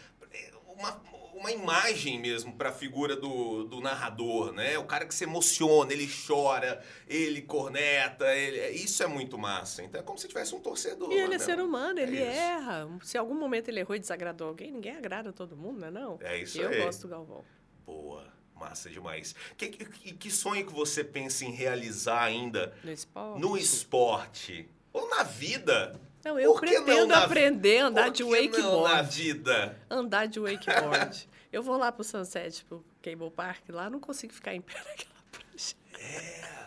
[0.66, 0.92] Uma,
[1.38, 4.77] uma imagem mesmo pra figura do, do narrador, né?
[4.79, 9.83] O cara que se emociona, ele chora, ele corneta, ele, isso é muito massa.
[9.83, 11.11] Então é como se tivesse um torcedor.
[11.12, 11.38] E ele é né?
[11.38, 12.88] ser humano, ele É erra.
[13.03, 15.90] Se em algum momento ele errou e desagradou alguém, ninguém agrada todo mundo, não é
[15.90, 16.18] não?
[16.20, 16.83] É isso Eu aí.
[16.83, 17.44] gosto do Galvão.
[17.87, 19.35] Boa, massa demais.
[19.57, 23.40] Que, que, que sonho que você pensa em realizar ainda No esporte.
[23.40, 24.68] no esporte?
[24.92, 26.01] Ou na vida?
[26.24, 29.16] Não, eu que não pretendo na- aprender a andar de que não na wakeboard.
[29.16, 29.78] vida?
[29.90, 31.28] Andar de wakeboard.
[31.52, 35.22] eu vou lá pro Sunset, pro Cable Park, lá não consigo ficar em pé naquela
[35.31, 35.74] prancha.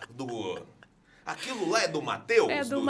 [0.09, 0.65] Do...
[1.23, 2.49] Aquilo lá é do Matheus?
[2.49, 2.85] É do, Jorge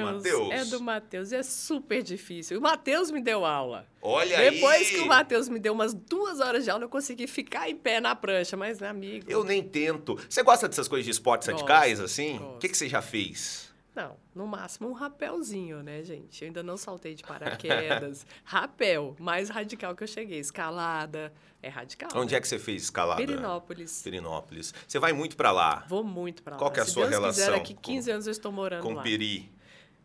[0.00, 0.50] Matheus.
[0.52, 1.32] É do Matheus.
[1.32, 2.58] É super difícil.
[2.58, 3.86] O Matheus me deu aula.
[4.00, 4.94] Olha Depois aí.
[4.94, 8.00] que o Matheus me deu umas duas horas de aula, eu consegui ficar em pé
[8.00, 8.56] na prancha.
[8.56, 9.30] Mas, meu amigo.
[9.30, 10.16] Eu nem tento.
[10.28, 12.38] Você gosta dessas coisas de esportes Gosto, radicais, assim?
[12.38, 13.71] O que, que você já fez?
[13.94, 16.42] Não, no máximo um rapelzinho, né, gente?
[16.42, 18.26] Eu ainda não saltei de paraquedas.
[18.42, 20.38] Rapel, mais radical que eu cheguei.
[20.38, 21.30] Escalada,
[21.62, 22.08] é radical.
[22.14, 23.20] Onde é que você fez escalada?
[23.20, 24.02] Pirinópolis.
[24.02, 24.72] Pirinópolis.
[24.88, 26.58] Você vai muito pra lá, Vou muito pra lá.
[26.58, 28.50] Qual que é a Se sua Deus quiser, relação daqui com- 15 anos eu estou
[28.50, 29.02] morando com lá.
[29.02, 29.52] Peri.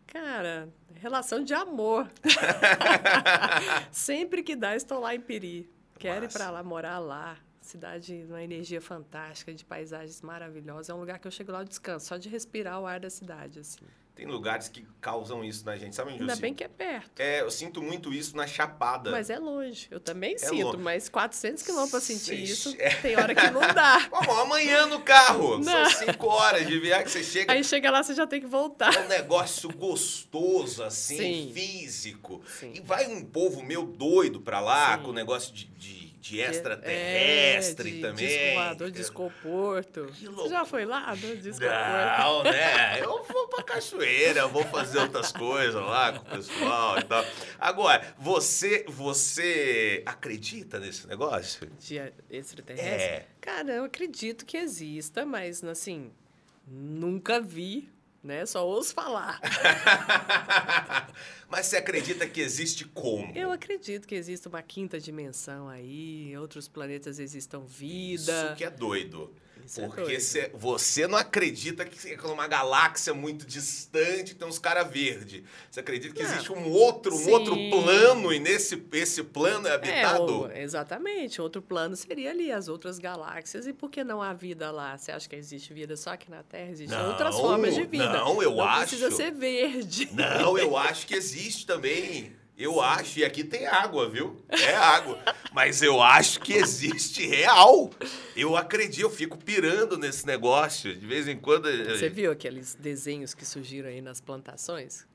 [0.05, 2.09] Cara, relação de amor.
[3.91, 5.69] Sempre que dá, estou lá em Peri.
[5.97, 7.37] Quero ir pra lá, morar lá.
[7.67, 10.89] Cidade, uma energia fantástica, de paisagens maravilhosas.
[10.89, 13.09] É um lugar que eu chego lá, eu descanso, só de respirar o ar da
[13.09, 13.85] cidade, assim.
[14.15, 15.95] Tem lugares que causam isso na gente.
[15.95, 16.41] Sabe onde Ainda sinto?
[16.41, 17.19] bem que é perto.
[17.19, 19.11] É, eu sinto muito isso na Chapada.
[19.11, 19.87] Mas é longe.
[19.91, 20.77] Eu também sinto, É longe.
[20.77, 22.95] mas 400 quilômetros pra sentir isso, é.
[22.95, 23.99] tem hora que não dá.
[24.09, 25.59] Vamos, amanhã no carro.
[25.59, 25.87] Não.
[25.91, 27.53] São cinco horas de viagem que você chega.
[27.53, 28.91] Aí chega lá, você já tem que voltar.
[28.95, 31.51] É um negócio gostoso, assim, Sim.
[31.53, 32.41] físico.
[32.59, 32.71] Sim.
[32.73, 35.03] E vai um povo meio doido pra lá, Sim.
[35.03, 38.27] com o negócio de, de, de É, extraterrestre de também.
[38.27, 40.05] Disco voador, disco oporto.
[40.13, 42.19] Que Você já foi lá do disco oporto?
[42.19, 42.99] Não, né?
[43.01, 47.25] Eu vou pra cachoeira, vou fazer outras coisas lá com o pessoal e tal.
[47.59, 51.69] Agora, você, você acredita nesse negócio?
[51.79, 51.99] De
[52.29, 52.91] extraterrestre?
[52.91, 53.27] É.
[53.39, 56.11] Cara, eu acredito que exista, mas assim,
[56.67, 57.89] nunca vi,
[58.27, 58.45] né?
[58.45, 59.39] Só ouço falar.
[61.49, 63.31] Mas você acredita que existe como?
[63.35, 68.31] Eu acredito que existe uma quinta dimensão aí, outros planetas existam vida.
[68.31, 69.33] Isso que é doido.
[69.65, 74.59] Isso é Porque cê- você não acredita que é uma galáxia muito distante tem uns
[74.59, 75.43] caras verdes.
[75.69, 76.29] Você acredita que Não.
[76.29, 77.31] existe um outro, um Sim.
[77.31, 80.41] outro plano e nesse esse plano é É, habitado?
[80.43, 81.41] o- exatamente.
[81.41, 83.67] Outro plano seria ali as outras galáxias.
[83.67, 84.97] E por que não há vida lá?
[84.97, 86.71] Você acha que existe vida só aqui na Terra?
[86.71, 88.11] Existem Não, outras formas de vida.
[88.13, 89.15] não, eu não precisa acho.
[89.17, 90.09] ser verde.
[90.13, 92.31] Não, eu acho que existe também.
[92.57, 94.43] Eu acho, e aqui tem água, viu?
[94.49, 95.21] É água.
[95.53, 97.91] Mas eu acho que existe real.
[98.35, 100.95] Eu acredito, eu fico pirando nesse negócio.
[100.95, 101.69] De vez em quando.
[101.85, 105.05] Você viu aqueles desenhos que surgiram aí nas plantações?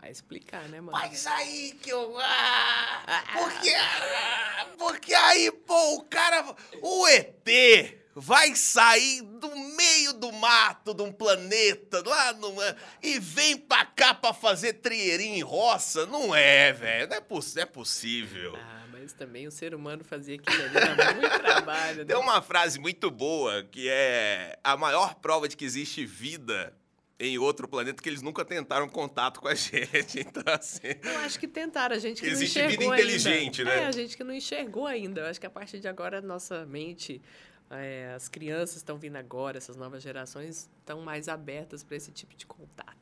[0.00, 0.96] Vai explicar, né, mano?
[0.96, 2.16] Mas aí que eu.
[2.18, 6.54] Ah, porque, ah, porque aí, pô, o cara.
[6.80, 13.58] O ET vai sair do meio do mato de um planeta lá numa, e vem
[13.58, 16.06] pra cá pra fazer trieirinho em roça?
[16.06, 17.08] Não é, velho.
[17.08, 18.56] Não, é não é possível.
[18.56, 21.98] Ah, mas também o ser humano fazia aquilo ali, dá muito trabalho.
[21.98, 22.04] né?
[22.06, 26.72] Tem uma frase muito boa que é a maior prova de que existe vida
[27.18, 30.20] em outro planeta que eles nunca tentaram contato com a gente.
[30.20, 30.80] Então, assim.
[31.02, 33.74] Eu acho que tentaram, a gente que Existe não vida enxergou inteligente, ainda.
[33.76, 33.82] né?
[33.82, 35.20] É, a gente que não enxergou ainda.
[35.22, 37.22] Eu acho que a partir de agora, a nossa mente,
[37.70, 42.34] é, as crianças estão vindo agora, essas novas gerações estão mais abertas para esse tipo
[42.36, 42.96] de contato.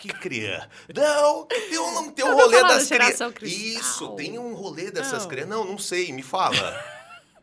[0.00, 0.68] Que criança?
[0.94, 3.34] Não, tem um, não tem um rolê das crianças.
[3.42, 5.50] Isso, tem um rolê dessas crianças.
[5.50, 6.56] Não, não sei, me fala.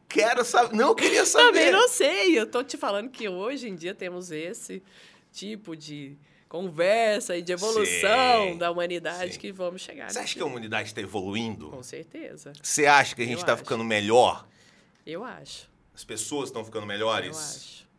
[0.07, 0.75] Quero saber.
[0.75, 1.45] Não, queria saber.
[1.47, 2.39] Também não sei.
[2.39, 4.81] Eu tô te falando que hoje em dia temos esse
[5.31, 9.39] tipo de conversa e de evolução Sim, da humanidade sim.
[9.39, 10.09] que vamos chegar.
[10.09, 11.69] Você acha que a humanidade está evoluindo?
[11.69, 12.53] Com certeza.
[12.61, 14.47] Você acha que a gente está ficando melhor?
[15.05, 15.68] Eu acho.
[15.99, 17.37] As pessoas estão ficando Eu melhores?
[17.37, 17.89] acho.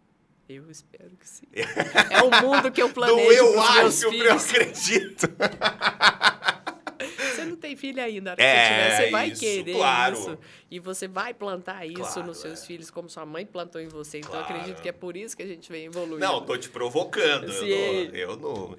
[0.48, 1.44] Eu espero que sim.
[1.52, 4.44] é o mundo que eu Do planejo eu pros meus acho, eu filhos.
[4.50, 5.26] acredito.
[7.34, 9.74] Você não tem filho ainda, a hora que É, você tiver, você vai isso, querer
[9.74, 10.14] claro.
[10.18, 10.38] isso.
[10.70, 12.66] E você vai plantar isso Claro, nos seus é.
[12.66, 14.18] filhos, como sua mãe plantou em você.
[14.20, 14.54] Então, eu Claro.
[14.54, 16.18] acredito que é por isso que a gente vem evoluindo.
[16.20, 17.52] Não, tô te provocando.
[17.52, 18.14] Eu não.
[18.16, 18.76] Eu não...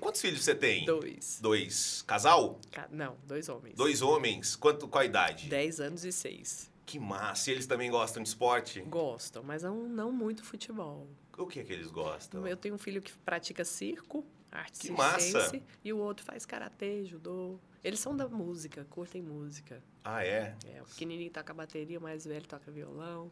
[0.00, 0.84] Quantos filhos você tem?
[0.84, 1.38] Dois.
[1.40, 2.02] Dois.
[2.08, 2.58] Casal?
[2.72, 3.76] Ca- Não, dois homens.
[3.76, 4.56] Dois homens?
[4.56, 5.48] Quanto, qual a idade?
[5.48, 6.73] Dez anos e seis.
[6.86, 7.50] Que massa.
[7.50, 8.80] E eles também gostam de esporte?
[8.82, 11.08] Gostam, mas não, não muito futebol.
[11.36, 12.46] O que é que eles gostam?
[12.46, 15.20] Eu tenho um filho que pratica circo, arte Que massa.
[15.20, 17.58] circense, e o outro faz karatê, judô.
[17.82, 19.82] Eles são da música, curtem música.
[20.04, 20.56] Ah, é?
[20.66, 23.30] É, o pequenininho toca bateria, o mais velho toca violão.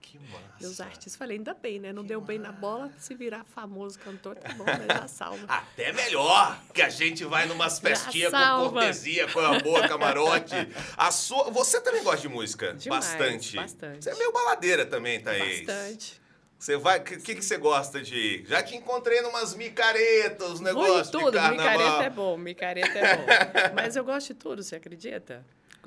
[0.00, 0.42] Que massa.
[0.60, 1.92] Meus artistas, falei, ainda bem, né?
[1.92, 4.86] Não deu bem na bola, se virar famoso cantor, tá bom, né?
[4.88, 5.44] Já salva.
[5.48, 10.54] Até melhor, que a gente vai numas festinhas com cortesia, com a boa, camarote.
[10.96, 12.74] A sua, você também gosta de música?
[12.74, 13.56] Demais, bastante.
[13.56, 14.04] bastante.
[14.04, 15.66] Você é meio baladeira também, Thaís.
[15.66, 16.20] Bastante.
[16.58, 18.44] Você vai, o que, que, que você gosta de?
[18.46, 21.78] Já te encontrei numas micaretas, os Vou negócios em tudo, de carnaval.
[21.78, 23.26] micareta é bom, micareta é bom.
[23.74, 25.42] Mas eu gosto de tudo, você acredita?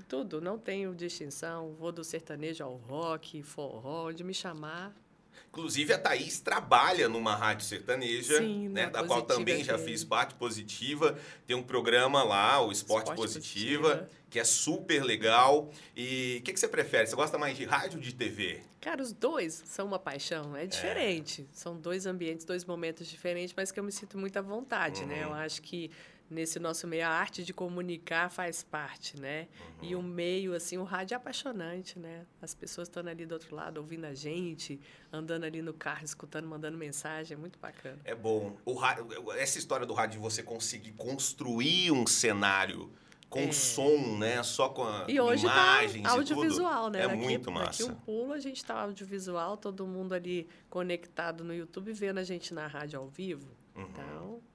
[0.08, 1.74] Tudo, não tenho distinção.
[1.74, 4.94] Vou do sertanejo ao rock, forró, onde me chamar.
[5.54, 10.34] Inclusive, a Thaís trabalha numa rádio sertaneja, Sim, né, da qual também já fiz parte
[10.34, 11.16] positiva.
[11.46, 14.10] Tem um programa lá, o Esporte, Esporte Positiva, Positiva.
[14.32, 15.70] que é super legal.
[15.96, 17.06] E o que, que você prefere?
[17.06, 18.62] Você gosta mais de rádio ou de TV?
[18.82, 21.48] Cara, os dois são uma paixão, é diferente.
[21.54, 25.24] São dois ambientes, dois momentos diferentes, mas que eu me sinto muito à vontade, né?
[25.24, 25.32] Uhum.
[25.32, 25.92] Eu acho que
[26.30, 29.48] nesse nosso meio a arte de comunicar faz parte, né?
[29.82, 29.90] Uhum.
[29.90, 32.26] E o meio, assim, o rádio é apaixonante, né?
[32.42, 34.80] As pessoas estão ali do outro lado ouvindo a gente,
[35.12, 38.00] andando ali no carro, escutando, mandando mensagem, é muito bacana.
[38.04, 38.58] É bom.
[38.66, 42.92] O rádio, essa história do rádio de você conseguir construir um cenário
[43.30, 43.52] com É.
[43.52, 44.44] som, né?
[44.44, 47.02] Só com a E hoje imagens tá audiovisual, né?
[47.02, 47.86] É daqui, muito Daqui massa.
[47.92, 52.54] um pulo, a gente tá audiovisual, todo mundo ali conectado no YouTube, vendo a gente
[52.54, 53.50] na rádio ao vivo.
[53.76, 53.88] Uhum.
[53.90, 54.53] Então, tá...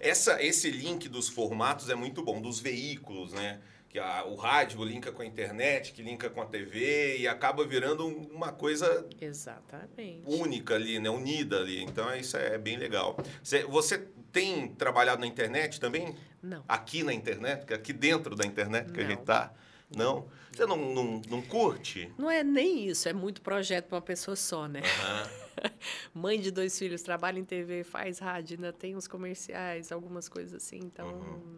[0.00, 3.60] Essa, esse link dos formatos é muito bom, dos veículos, né?
[3.88, 7.66] Que a- o rádio linka com a internet, que linka com a TV e acaba
[7.66, 10.22] virando um- uma coisa Exatamente.
[10.26, 11.10] única ali, né?
[11.10, 11.82] Unida ali.
[11.82, 13.16] Então isso é bem legal.
[13.42, 13.98] Você, você
[14.32, 16.14] tem trabalhado na internet também?
[16.40, 16.64] Não.
[16.68, 17.72] Aqui na internet?
[17.74, 19.10] Aqui dentro da internet que a Não.
[19.10, 19.52] gente tá?
[19.94, 20.28] Não?
[20.52, 22.12] Você não, não, não curte?
[22.18, 24.80] Não é nem isso, é muito projeto para uma pessoa só, né?
[25.00, 25.30] Aham.
[26.14, 30.54] Mãe de dois filhos, trabalha em TV, faz rádio, ainda tem uns comerciais, algumas coisas
[30.54, 31.06] assim, então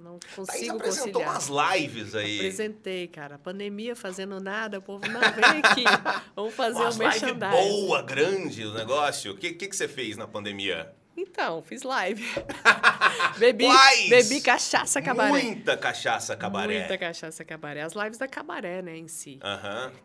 [0.03, 1.31] não Thaís consigo apresentou conciliar.
[1.31, 2.37] umas lives aí.
[2.39, 3.39] Apresentei, cara.
[3.39, 5.85] Pandemia fazendo nada, o povo não vem aqui.
[6.35, 7.51] Vamos fazer Umas um merchandising.
[7.53, 9.33] boa, grande o negócio.
[9.33, 10.93] O que, que, que você fez na pandemia?
[11.17, 12.25] Então, fiz live.
[13.39, 14.09] bebi, Quais?
[14.09, 15.31] bebi cachaça cabaré.
[15.43, 16.79] Muita cachaça cabaré.
[16.79, 17.83] Muita cachaça cabaré.
[17.83, 19.39] As lives da cabaré, né, em si.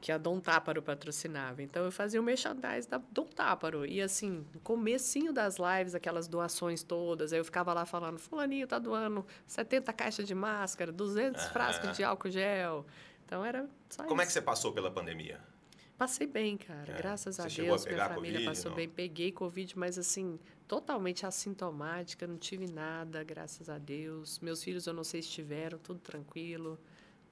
[0.01, 1.61] Que a Dom Táparo patrocinava.
[1.63, 3.85] Então eu fazia o merchandise da Dom Táparo.
[3.85, 8.67] E assim, no comecinho das lives, aquelas doações todas, aí eu ficava lá falando, fulaninho
[8.67, 11.51] tá doando 70 caixas de máscara, 200 Aham.
[11.53, 12.85] frascos de álcool gel.
[13.25, 14.39] Então era só Como é que isso.
[14.39, 15.39] você passou pela pandemia?
[15.97, 16.93] Passei bem, cara.
[16.93, 16.97] É.
[16.97, 18.75] Graças a Você chegou a Deus, minha família Covid, passou não?
[18.75, 18.87] bem.
[18.87, 24.39] Peguei Covid, mas assim, totalmente assintomática, não tive nada, graças a Deus.
[24.39, 26.79] Meus filhos eu não sei se tiveram, tudo tranquilo.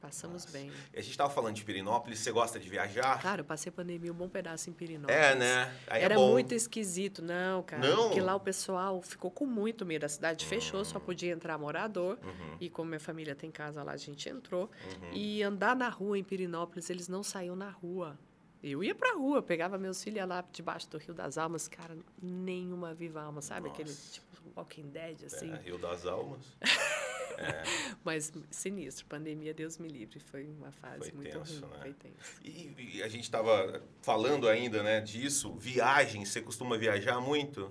[0.01, 0.57] Passamos Nossa.
[0.57, 0.71] bem.
[0.93, 3.19] E a gente tava falando de Pirinópolis, você gosta de viajar?
[3.21, 5.15] Cara, eu passei pandemia um bom pedaço em Pirinópolis.
[5.19, 5.73] é, né?
[5.87, 7.87] Aí Era é muito esquisito, não, cara.
[7.87, 8.03] Não?
[8.07, 10.05] Porque lá o pessoal ficou com muito medo.
[10.05, 12.19] A cidade fechou, só podia entrar morador.
[12.23, 14.69] Uhum, E como minha família tem casa lá, a gente entrou.
[15.01, 15.11] uhum.
[15.13, 18.19] E andar na rua em Pirinópolis, eles não saíam na rua.
[18.67, 22.95] Eu ia pra rua, pegava meus filhos lá debaixo do Rio das Almas, cara, nenhuma
[22.95, 23.69] viva alma, sabe?
[23.69, 24.13] Aquele Nossa.
[24.13, 24.25] tipo
[24.55, 25.53] Walking Dead, assim.
[25.53, 26.41] É, Rio das Almas.
[28.03, 30.19] Mas sinistro, pandemia, Deus me livre.
[30.19, 31.73] Foi uma fase Foi muito tenso, ruim.
[31.73, 31.79] né?
[31.79, 32.41] Foi tenso.
[32.43, 35.53] E, e a gente tava falando ainda, né, disso.
[35.53, 37.69] Viagem, você costuma viajar muito?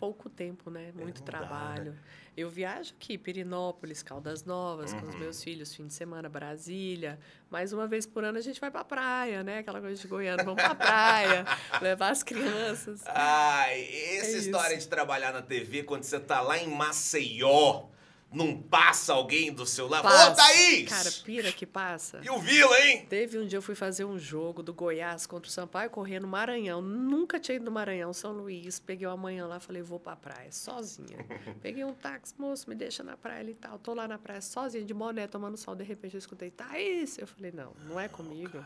[0.00, 0.90] Pouco tempo, né?
[0.92, 1.96] Muito não dá, trabalho.
[2.36, 5.20] Eu viajo aqui, Pirinópolis, Caldas Novas, com os Uhum.
[5.20, 7.18] meus filhos, fim de semana, Brasília.
[7.50, 9.58] Mais uma vez por ano a gente vai pra praia, né?
[9.58, 11.44] Aquela coisa de Goiânia, vamos pra praia,
[11.82, 13.02] levar as crianças.
[13.06, 13.82] Ai,
[14.16, 14.84] essa É história isso.
[14.84, 17.84] de trabalhar na TV, quando você tá lá em Maceió,
[18.32, 20.06] não passa alguém do seu lado.
[20.06, 20.34] Ô.
[20.34, 20.88] Thaís!
[20.88, 22.20] Cara, pira que passa.
[22.22, 23.04] E o Vila, hein?
[23.08, 26.28] Teve um dia eu fui fazer um jogo do Goiás contra o Sampaio correndo no
[26.28, 26.80] Maranhão.
[26.80, 28.78] Nunca tinha ido no Maranhão, São Luís.
[28.78, 31.18] Peguei uma manhã lá, falei, vou pra praia, sozinha.
[31.60, 33.78] Peguei um táxi, moço, me deixa na praia e tal.
[33.78, 35.74] Tô lá na praia sozinha, de boné, tomando sol.
[35.74, 37.18] De repente eu escutei, Thaís.
[37.18, 38.64] Eu falei, não, não é comigo.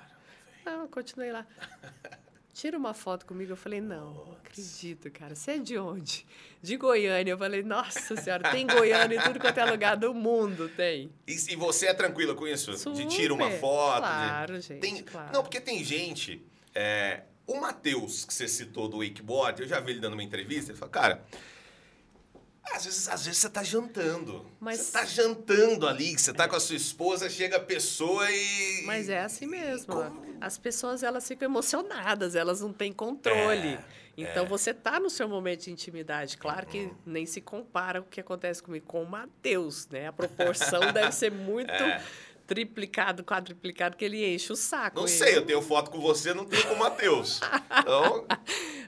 [0.65, 1.47] Não, eu continuei lá.
[2.55, 3.51] Tira uma foto comigo.
[3.53, 5.35] Eu falei, não, não acredito, cara.
[5.35, 6.25] Você é de onde?
[6.63, 7.33] De Goiânia.
[7.33, 11.11] Eu falei, nossa senhora, tem Goiânia em tudo quanto é lugar do mundo, tem.
[11.27, 12.71] E, e você é tranquila com isso?
[12.93, 13.59] De tira uma Super.
[13.61, 13.97] foto?
[14.05, 15.33] de- Claro, gente, Tem- claro.
[15.33, 16.41] Não, porque tem gente.
[16.73, 20.71] é, o Matheus, que você citou do wakeboard, eu já vi ele dando uma entrevista,
[20.71, 21.25] ele fala, cara.
[22.73, 24.45] Às vezes, às vezes você tá jantando.
[24.59, 28.83] Mas- Você tá jantando ali, você tá com a sua esposa, chega a pessoa e.
[28.85, 29.95] Mas é assim mesmo.
[30.41, 33.75] As pessoas elas ficam emocionadas, elas não têm controle.
[33.75, 33.85] É,
[34.17, 36.37] então você tá no seu momento de intimidade.
[36.39, 36.95] Claro que Uhum.
[37.07, 40.09] nem se compara o que acontece comigo com o Matheus, né?
[40.09, 42.03] A proporção deve ser muito É.
[42.47, 44.97] triplicado, quadruplicado, que ele enche o saco.
[44.97, 45.13] Não ele.
[45.17, 47.41] sei, eu tenho foto com você, não tenho com o Matheus.
[47.85, 48.27] Então,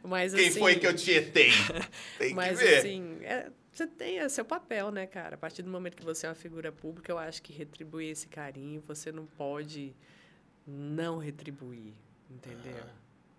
[0.02, 1.50] Mas, quem assim, foi que eu tietei?
[2.18, 2.78] Tem Mas que ver.
[2.78, 5.34] assim, é, você tem é seu papel, né, cara?
[5.34, 8.26] A partir do momento que você é uma figura pública, eu acho que retribuir esse
[8.26, 9.94] carinho, você não pode
[10.66, 11.92] não retribuir,
[12.30, 12.84] entendeu?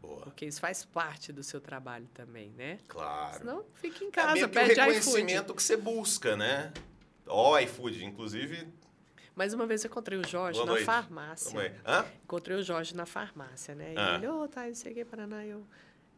[0.01, 2.79] Boa, Porque isso faz parte do seu trabalho também, né?
[2.87, 3.39] claro.
[3.39, 4.95] Senão fica em é casa, meio que o pede iFood.
[4.95, 6.71] reconhecimento que você busca, né?
[7.25, 8.67] Ó, iFood, inclusive.
[9.35, 10.85] Mais uma vez eu encontrei o Jorge Boa na noite.
[10.85, 11.75] farmácia.
[11.85, 12.05] Hã?
[12.23, 13.93] Encontrei o Jorge na farmácia, né?
[13.93, 14.15] E Ah.
[14.15, 15.45] ele, ô, tá, não sei o que, Paraná.
[15.45, 15.65] Eu,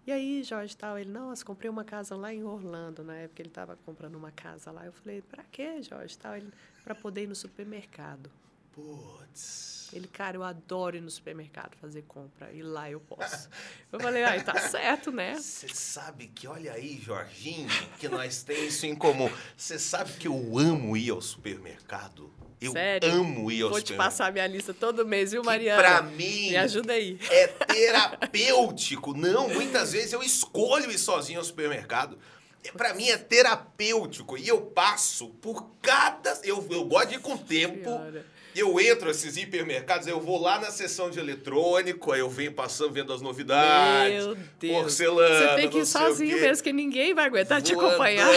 [0.09, 0.97] e aí, Jorge, tal?
[0.97, 3.03] Ele, nossa, comprei uma casa lá em Orlando.
[3.03, 4.83] Na época ele estava comprando uma casa lá.
[4.83, 6.35] Eu falei, pra quê, Jorge, tal?
[6.35, 6.51] Ele,
[6.83, 8.31] pra poder ir no supermercado.
[8.71, 9.87] Putz.
[9.93, 12.51] Ele, cara, eu adoro ir no supermercado fazer compra.
[12.51, 13.49] E lá eu posso.
[13.91, 15.35] Eu falei, ai, tá certo, né?
[15.35, 17.69] Você sabe que, olha aí, Jorginho,
[17.99, 19.29] que nós temos isso em comum.
[19.55, 22.33] Você sabe que eu amo ir ao supermercado?
[22.61, 23.09] Eu Sério?
[23.11, 25.81] amo ir ao Vou te passar minha lista todo mês, viu, Mariana?
[25.81, 27.17] pra mim Me ajuda aí.
[27.29, 29.13] é terapêutico.
[29.13, 32.17] Não, muitas vezes eu escolho ir sozinho ao supermercado.
[32.63, 34.37] É, Pra mim é terapêutico.
[34.37, 36.37] E eu passo por cada.
[36.43, 37.85] Eu, eu gosto de ir com tempo.
[37.85, 38.25] Senhora.
[38.59, 42.91] Eu entro nesses hipermercados, eu vou lá na seção de eletrônico, aí eu venho passando,
[42.91, 44.25] vendo as novidades.
[44.25, 44.81] Meu Deus.
[44.81, 48.29] Porcelana, Você tem que ir sozinho mesmo, que ninguém vai aguentar te acompanhar.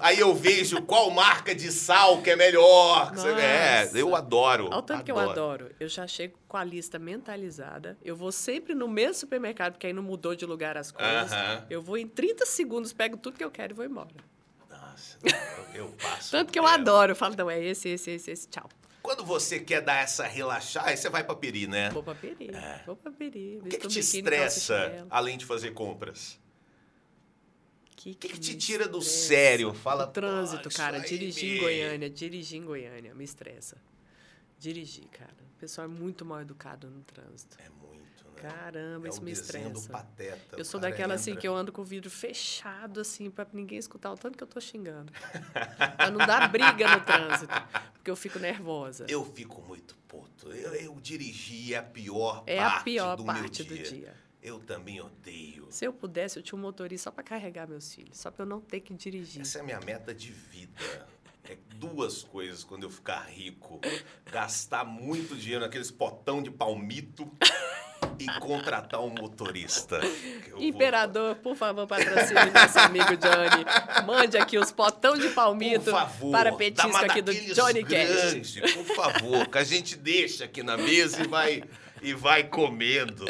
[0.00, 3.12] Aí eu vejo qual marca de sal que é melhor.
[3.38, 3.98] É, Nossa.
[3.98, 4.66] eu adoro.
[4.66, 5.70] Olha o tanto que eu adoro.
[5.78, 7.96] Eu já chego com a lista mentalizada.
[8.04, 11.32] Eu vou sempre no mesmo supermercado, porque aí não mudou de lugar as coisas.
[11.32, 11.64] Aham.
[11.70, 14.08] Eu vou em 30 segundos, pego tudo que eu quero e vou embora.
[14.68, 15.18] Nossa,
[15.72, 16.30] eu, eu passo.
[16.32, 17.12] Tanto que eu adoro.
[17.12, 18.48] Eu falo, não, é esse, esse, esse, esse.
[18.48, 18.68] Tchau.
[19.04, 21.90] Quando você quer dar essa relaxar, aí você vai pra Peri, né?
[21.90, 22.50] Vou pra Peri.
[22.86, 23.58] Vou pra Peri.
[23.58, 26.40] O que, que te estressa, além de fazer compras?
[27.92, 29.26] O que, que, que te tira do estressa?
[29.26, 29.74] sério?
[29.74, 31.00] Fala, O trânsito, "Pô, isso cara.
[31.00, 33.76] Dirigir me-" em Goiânia, dirigir em Goiânia, me estressa.
[34.58, 35.36] Dirigir, cara.
[35.54, 37.58] O pessoal é muito mal educado no trânsito.
[37.60, 37.93] É muito,
[38.42, 38.50] né?
[38.50, 39.90] Caramba, é isso me estressa.
[39.90, 40.56] pateta.
[40.56, 41.40] Eu sou daquela assim entra.
[41.40, 44.48] que eu ando com o vidro fechado, assim, pra ninguém escutar o tanto que eu
[44.48, 45.12] tô xingando.
[45.96, 47.54] pra não dar briga no trânsito.
[47.94, 49.06] Porque eu fico nervosa.
[49.08, 50.52] Eu fico muito puto.
[50.52, 54.14] Eu, eu dirigir é a pior é parte a pior do parte meu do dia.
[54.42, 55.66] Eu também odeio.
[55.70, 58.18] Se eu pudesse, eu tinha um motorista só pra carregar meus filhos.
[58.18, 59.40] Só pra eu não ter que dirigir.
[59.40, 61.08] Essa é a minha meta de vida.
[61.44, 63.80] É duas coisas quando eu ficar rico.
[64.30, 67.30] Gastar muito dinheiro naqueles potão de palmito.
[68.18, 70.00] E contratar um motorista.
[70.58, 71.42] Imperador, vou...
[71.42, 74.06] por favor, patrocine nosso amigo Johnny.
[74.06, 78.72] Mande aqui os potão de palmito favor, para petisco aqui do Johnny grande, Cash.
[78.74, 81.62] Por favor, que a gente deixa aqui na mesa e vai,
[82.02, 83.24] e vai comendo.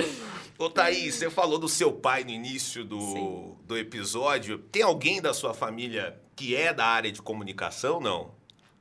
[0.59, 4.59] Ô, Thaís, você falou do seu pai no início do, do episódio.
[4.59, 8.33] Tem alguém da sua família que é da área de comunicação, não?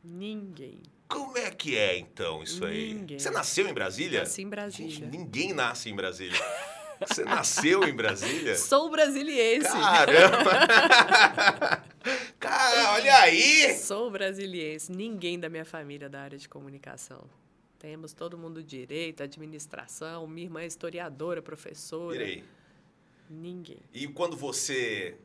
[0.04, 0.82] Ninguém.
[1.14, 2.96] Como é que é, então, isso aí?
[2.96, 3.20] Ninguém.
[3.20, 4.22] Você nasceu em Brasília?
[4.22, 4.92] Nasci em Brasília.
[4.92, 6.40] Gente, ninguém nasce em Brasília.
[7.08, 8.56] Você nasceu em Brasília?
[8.58, 9.68] Sou brasiliense.
[9.68, 10.52] Caramba!
[12.40, 13.76] Cara, olha aí!
[13.78, 14.92] Sou brasiliense.
[14.92, 17.24] Ninguém da minha família é da área de comunicação.
[17.78, 20.26] Temos todo mundo direito, administração.
[20.26, 22.16] Minha irmã é historiadora, professora.
[22.16, 22.44] Irei.
[23.30, 23.80] Ninguém.
[23.94, 25.16] E quando você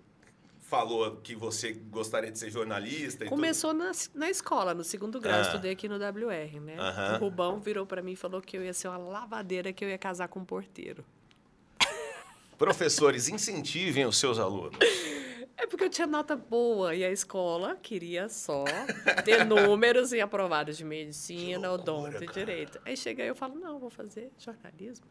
[0.68, 3.24] falou que você gostaria de ser jornalista.
[3.24, 5.38] Começou na, na escola, no segundo grau.
[5.38, 5.42] Ah.
[5.42, 6.76] Estudei aqui no WR, né?
[7.16, 9.88] O Rubão virou para mim e falou que eu ia ser uma lavadeira, que eu
[9.88, 11.02] ia casar com um porteiro.
[12.58, 14.78] Professores, incentivem os seus alunos.
[15.56, 18.64] É porque eu tinha nota boa e a escola queria só
[19.24, 22.78] ter números em aprovados de medicina, odonto e direito.
[22.84, 25.06] Aí chega eu falo, não, vou fazer jornalismo.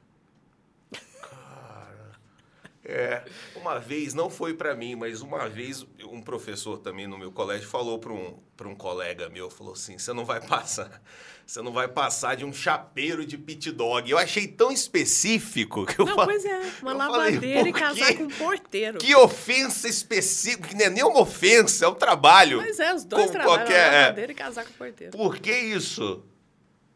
[2.89, 3.21] É,
[3.53, 7.67] uma vez, não foi para mim, mas uma vez um professor também no meu colégio
[7.67, 11.01] falou para um, um colega meu, falou assim, você não vai passar,
[11.45, 14.09] você não vai passar de um chapeiro de pit dog.
[14.09, 18.15] Eu achei tão específico que eu Não, falei, pois é, uma lavadeira falei, e casar
[18.15, 18.99] com um porteiro.
[18.99, 22.59] Que ofensa específica, que não é nem uma ofensa, é um trabalho.
[22.59, 24.01] Mas é, os dois trabalham, qualquer, é.
[24.03, 25.11] lavadeira e casar com porteiro.
[25.11, 26.23] Por que isso?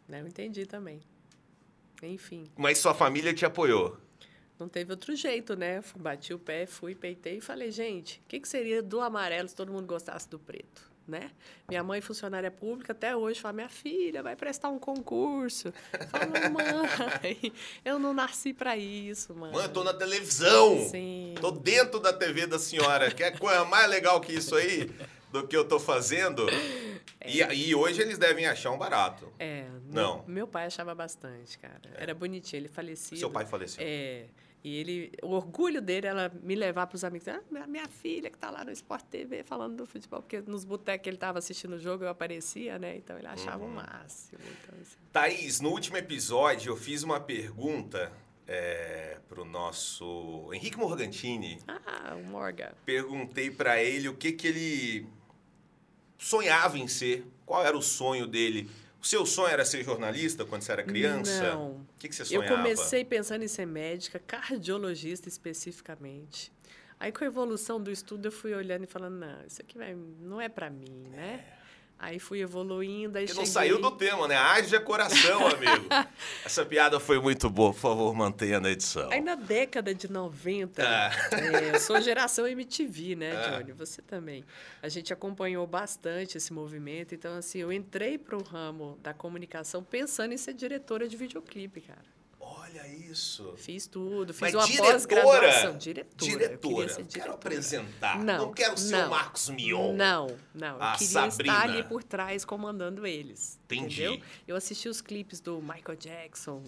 [0.07, 1.01] Não entendi também.
[2.01, 2.45] Enfim.
[2.55, 3.97] Mas sua família te apoiou?
[4.61, 5.83] Não teve outro jeito, né?
[5.95, 9.55] Bati o pé, fui, peitei e falei, gente, o que, que seria do amarelo se
[9.55, 10.89] todo mundo gostasse do preto?
[11.07, 11.31] Né?
[11.67, 15.73] Minha mãe, funcionária pública, até hoje fala: minha filha vai prestar um concurso.
[16.09, 17.51] Falo, mãe,
[17.83, 19.51] eu não nasci para isso, mãe.
[19.51, 20.77] Mãe, eu tô na televisão.
[20.89, 21.33] Sim.
[21.41, 23.11] Tô dentro da TV da senhora.
[23.11, 24.89] Quer coisa mais legal que isso aí?
[25.31, 26.45] Do que eu tô fazendo?
[27.19, 27.29] É.
[27.29, 29.31] E, e, hoje eles devem achar um barato.
[29.39, 29.65] É.
[29.85, 30.17] Não.
[30.17, 31.81] Meu, meu pai achava bastante, cara.
[31.95, 32.03] É.
[32.03, 32.61] Era bonitinho.
[32.61, 33.17] Ele faleceu.
[33.17, 33.83] Seu pai faleceu?
[33.85, 34.25] É.
[34.63, 37.27] E ele, o orgulho dele era me levar para os amigos.
[37.27, 41.07] Ah, minha filha que está lá no Sport TV falando do futebol, porque nos botecos
[41.07, 42.95] ele estava assistindo o jogo, eu aparecia, né?
[42.95, 43.71] Então ele achava uhum.
[43.71, 44.39] o máximo.
[44.39, 44.97] Então, assim.
[45.11, 48.11] Thaís, no último episódio eu fiz uma pergunta
[48.47, 51.59] é, para o nosso Henrique Morgantini.
[51.67, 52.71] Ah, o Morgan.
[52.85, 55.07] Perguntei para ele o que, que ele
[56.19, 58.69] sonhava em ser, qual era o sonho dele
[59.01, 61.55] o seu sonho era ser jornalista quando você era criança?
[61.55, 61.71] Não.
[61.71, 62.45] O que, que você sonhava?
[62.45, 66.51] Eu comecei pensando em ser médica, cardiologista especificamente.
[66.99, 69.97] Aí, com a evolução do estudo, eu fui olhando e falando, não, isso aqui vai,
[70.19, 71.43] não é para mim, né?
[71.57, 71.60] É.
[72.03, 73.45] Aí fui evoluindo, aí que cheguei...
[73.45, 74.35] não saiu do tema, né?
[74.35, 75.85] Haja coração, amigo.
[76.43, 79.07] Essa piada foi muito boa, por favor, mantenha na edição.
[79.11, 81.11] Aí na década de 90, ah.
[81.31, 83.59] é, eu sou geração MTV, né, ah.
[83.59, 83.71] Johnny?
[83.73, 84.43] Você também.
[84.81, 89.83] A gente acompanhou bastante esse movimento, então assim, eu entrei para o ramo da comunicação
[89.83, 92.20] pensando em ser diretora de videoclipe, cara.
[92.71, 93.53] Olha isso.
[93.57, 95.77] Fiz tudo, fiz Mas uma pós-graduação.
[95.77, 96.31] Diretora.
[96.31, 96.83] Diretora.
[96.83, 97.07] Eu diretora.
[97.07, 98.19] quero apresentar.
[98.19, 99.93] Não, não quero ser não, o Marcos Mion.
[99.93, 100.75] Não, não.
[100.75, 101.53] Eu queria Sabrina.
[101.53, 103.59] estar ali por trás comandando eles.
[103.65, 104.03] Entendi.
[104.03, 104.25] Entendeu?
[104.47, 106.63] Eu assisti os clipes do Michael Jackson,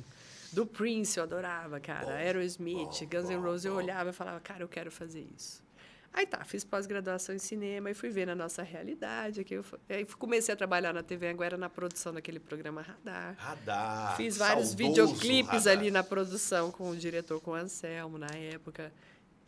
[0.51, 2.05] do Prince, eu adorava, cara.
[2.05, 5.62] Bom, Aerosmith, bom, Guns N' Roses, eu olhava e falava, cara, eu quero fazer isso.
[6.13, 9.41] Aí tá, fiz pós-graduação em cinema e fui ver na nossa realidade.
[9.41, 13.35] Aqui eu, aí comecei a trabalhar na TV Anguera na produção daquele programa Radar.
[13.37, 14.15] Radar.
[14.15, 18.93] Fiz vários videoclipes ali na produção com o diretor, com o Anselmo, na época.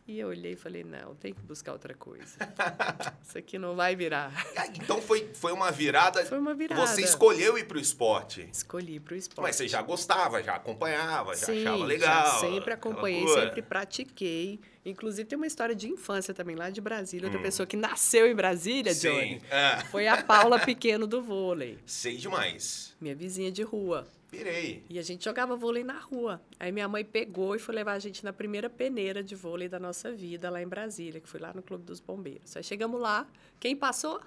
[0.08, 2.38] E eu olhei e falei, não, tem que buscar outra coisa.
[3.28, 4.32] Isso aqui não vai virar.
[4.76, 6.24] Então foi, foi uma virada.
[6.26, 6.86] Foi uma virada.
[6.86, 8.48] Você escolheu ir para o esporte.
[8.52, 9.48] Escolhi para o esporte.
[9.48, 12.34] Mas você já gostava, já acompanhava, já Sim, achava legal.
[12.34, 14.60] Já sempre acompanhei, sempre pratiquei.
[14.86, 17.26] Inclusive, tem uma história de infância também lá de Brasília.
[17.26, 17.44] Outra hum.
[17.44, 19.10] pessoa que nasceu em Brasília, Sim.
[19.10, 19.80] Johnny, é.
[19.86, 21.80] foi a Paula Pequeno do vôlei.
[21.88, 22.96] Sei demais.
[23.02, 24.08] Minha vizinha de rua.
[24.38, 24.84] Pirei.
[24.90, 26.42] E a gente jogava vôlei na rua.
[26.60, 29.80] Aí minha mãe pegou e foi levar a gente na primeira peneira de vôlei da
[29.80, 32.56] nossa vida, lá em Brasília, que foi lá no Clube dos Bombeiros.
[32.56, 33.28] Aí chegamos lá,
[33.60, 34.22] quem passou?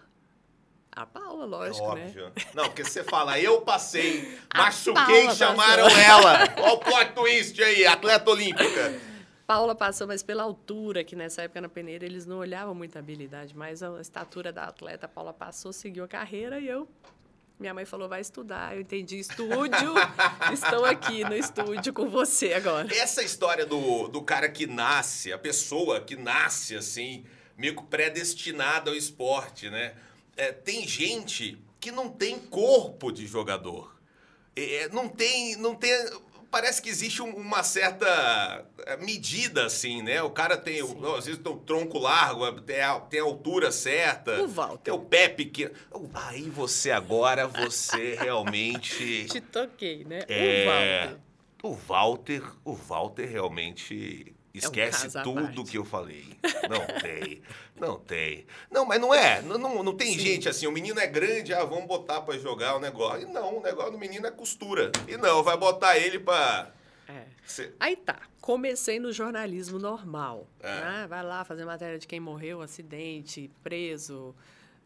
[0.90, 2.25] A Paula, lógico, é óbvio.
[2.27, 2.33] né?
[2.55, 6.01] Não, porque você fala, eu passei, machuquei e chamaram passou.
[6.01, 6.38] ela.
[6.59, 9.01] Olha o plot twist aí, atleta olímpica.
[9.47, 13.57] Paula passou, mas pela altura, que nessa época na peneira eles não olhavam muita habilidade,
[13.57, 16.87] mas a estatura da atleta, a Paula passou, seguiu a carreira e eu.
[17.59, 18.75] Minha mãe falou, vai estudar.
[18.75, 19.94] Eu entendi estúdio,
[20.52, 22.88] estou aqui no estúdio com você agora.
[22.94, 27.25] Essa história do, do cara que nasce, a pessoa que nasce assim,
[27.56, 29.94] meio predestinada ao esporte, né?
[30.37, 33.92] É, tem gente que não tem corpo de jogador.
[34.54, 35.92] É, não tem, não tem
[36.51, 40.23] parece que existe um- uma certa eh, medida, assim, né?
[40.23, 43.71] O cara tem, o- às vezes tem o tronco largo, tem a, tem a altura
[43.71, 44.42] certa.
[44.42, 44.79] O Walter.
[44.85, 45.73] Tem o pé pequeno.
[46.15, 49.27] Aí você agora, você realmente...
[49.27, 50.21] Te toquei, né?
[50.29, 51.19] É, O Walter.
[51.63, 56.27] o Walter, o Walter realmente esquece caso à tudo que eu falei.
[56.69, 57.42] Não tem,
[57.77, 58.46] não tem.
[58.71, 60.19] Não, mas não é, não, não, não tem Sim.
[60.19, 63.23] gente assim, o menino é grande, ah, vamos botar pra jogar o negócio.
[63.23, 64.90] E não, o negócio do menino é costura.
[65.06, 66.71] E não, vai botar ele pra...
[67.09, 67.25] É.
[67.46, 70.46] Cê- Aí tá, comecei no jornalismo normal.
[70.61, 70.81] É.
[70.81, 71.06] né?
[71.09, 74.35] Vai lá fazer matéria de quem morreu, acidente, preso,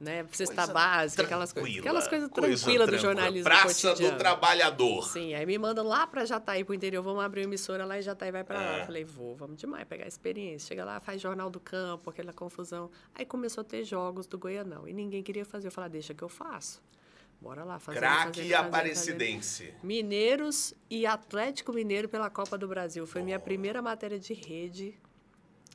[0.03, 0.27] né?
[0.33, 1.79] Cesta Coisa básica, aquelas coisas.
[1.79, 2.99] Aquelas coisas coisa tranquilas do tranquila.
[3.15, 4.15] jornalismo Praça cotidiano.
[4.15, 5.09] do Trabalhador.
[5.09, 8.03] Sim, aí me mandam lá pra Jataí, pro interior, vamos abrir uma emissora lá em
[8.03, 8.77] Jataí, vai pra lá.
[8.79, 8.81] É.
[8.83, 10.69] Eu falei, vou, vamos demais, pegar experiência.
[10.69, 12.91] Chega lá, faz Jornal do Campo, aquela confusão.
[13.15, 15.69] Aí começou a ter jogos do Goianão, e ninguém queria fazer.
[15.69, 16.83] Eu falei, ah, deixa que eu faço.
[17.41, 17.99] Bora lá, fazer.
[17.99, 19.75] Craque aparecidense.
[19.83, 23.05] Mineiros e Atlético Mineiro pela Copa do Brasil.
[23.07, 24.95] Foi minha primeira matéria de rede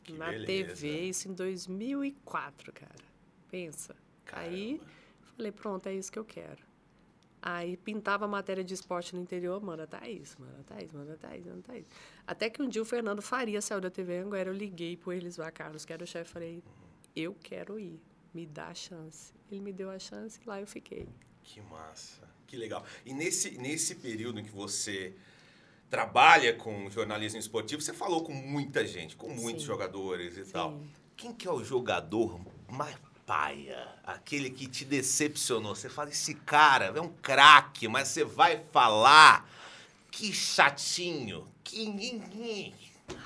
[0.03, 0.47] Que na beleza.
[0.47, 2.95] TV, isso em 2004, cara.
[3.51, 3.93] Pensa.
[4.33, 4.81] Aí
[5.35, 6.65] falei, pronto, é isso que eu quero.
[7.41, 11.61] Aí pintava a matéria de esporte no interior, manda Thaís, manda Thaís, manda Thaís, manda
[11.61, 11.85] Thaís.
[12.25, 15.53] Até que um dia o Fernando Faria saiu da TV Anguera, eu liguei pro Elisvar
[15.53, 16.63] Carlos, que era o chefe, falei,
[17.15, 18.01] eu quero ir,
[18.33, 19.33] me dá a chance.
[19.51, 21.07] Ele me deu a chance e lá eu fiquei.
[21.43, 22.83] Que massa, que legal.
[23.05, 25.15] E nesse, nesse período em que você
[25.89, 29.67] trabalha com jornalismo esportivo, você falou com muita gente, com muitos Sim.
[29.67, 30.71] jogadores e tal.
[30.71, 30.89] Sim.
[31.15, 32.95] Quem que é o jogador mais
[33.27, 33.87] paia?
[34.05, 35.75] Aquele que te decepcionou?
[35.75, 39.47] Você fala, esse cara é um craque, mas você vai falar,
[40.09, 42.73] que chatinho, que...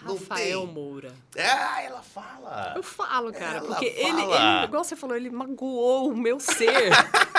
[0.04, 0.66] Rafael.
[0.68, 1.14] Moura.
[1.36, 2.74] É, ela fala.
[2.76, 6.92] Eu falo, cara, Ela porque ele, ele, igual você falou, ele magoou o meu ser.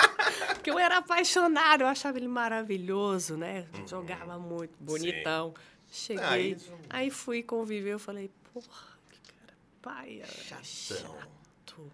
[0.55, 3.65] porque eu era apaixonada, eu achava ele maravilhoso, né?
[3.87, 5.53] Jogava muito, bonitão.
[5.91, 10.25] Cheguei, Ah, isso- aí fui conviver, eu falei, porra, que cara paia.
[10.25, 11.15] Chatão.
[11.15, 11.91] Chato.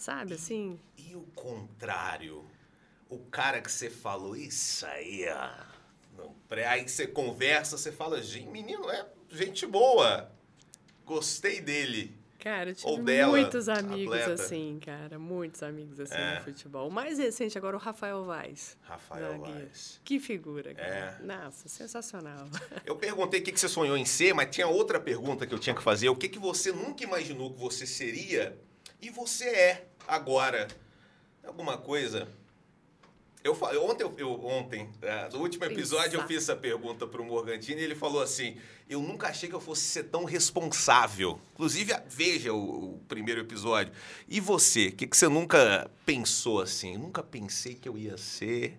[0.00, 0.80] Sabe, assim?
[0.96, 2.42] E o contrário?
[3.06, 5.50] O cara que você falou, isso aí, ó.
[6.16, 6.34] Não,
[6.66, 10.32] aí você conversa, você fala, "Gente, menino, é gente boa.
[11.04, 12.18] Gostei dele.
[12.38, 14.42] Cara, eu Ou tive dela, muitos amigos atleta.
[14.42, 15.18] assim, cara.
[15.18, 16.36] Muitos amigos assim É.
[16.38, 16.88] no futebol.
[16.88, 18.78] O mais recente agora, o Rafael Vaz.
[18.80, 19.38] Rafael.
[19.38, 20.00] Vaz.
[20.02, 21.18] Que figura, cara.
[21.20, 21.22] É.
[21.22, 22.48] Nossa, sensacional.
[22.86, 25.76] Eu perguntei o que você sonhou em ser, mas tinha outra pergunta que eu tinha
[25.76, 26.08] que fazer.
[26.08, 28.58] O que você nunca imaginou que você seria
[29.02, 30.68] e você é agora?
[31.44, 32.28] Alguma coisa?
[33.42, 37.24] Eu falei, ontem, eu, eu- ontem é, no último episódio, eu fiz essa pergunta pro
[37.24, 41.40] Morgantini e ele falou assim: Eu nunca achei que eu fosse ser tão responsável.
[41.54, 43.94] Inclusive, veja o, o primeiro episódio.
[44.28, 44.88] E você?
[44.88, 46.98] O que, que você nunca pensou assim?
[46.98, 48.78] Nunca pensei que eu ia ser.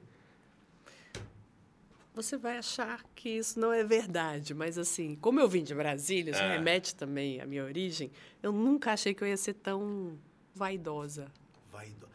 [2.14, 6.32] Você vai achar que isso não é verdade, mas assim, como eu vim de Brasília,
[6.32, 6.56] isso É.
[6.58, 8.12] remete também à minha origem,
[8.44, 10.20] eu nunca achei que eu ia ser tão
[10.56, 11.28] vaidosa.
[11.72, 12.08] Vaido...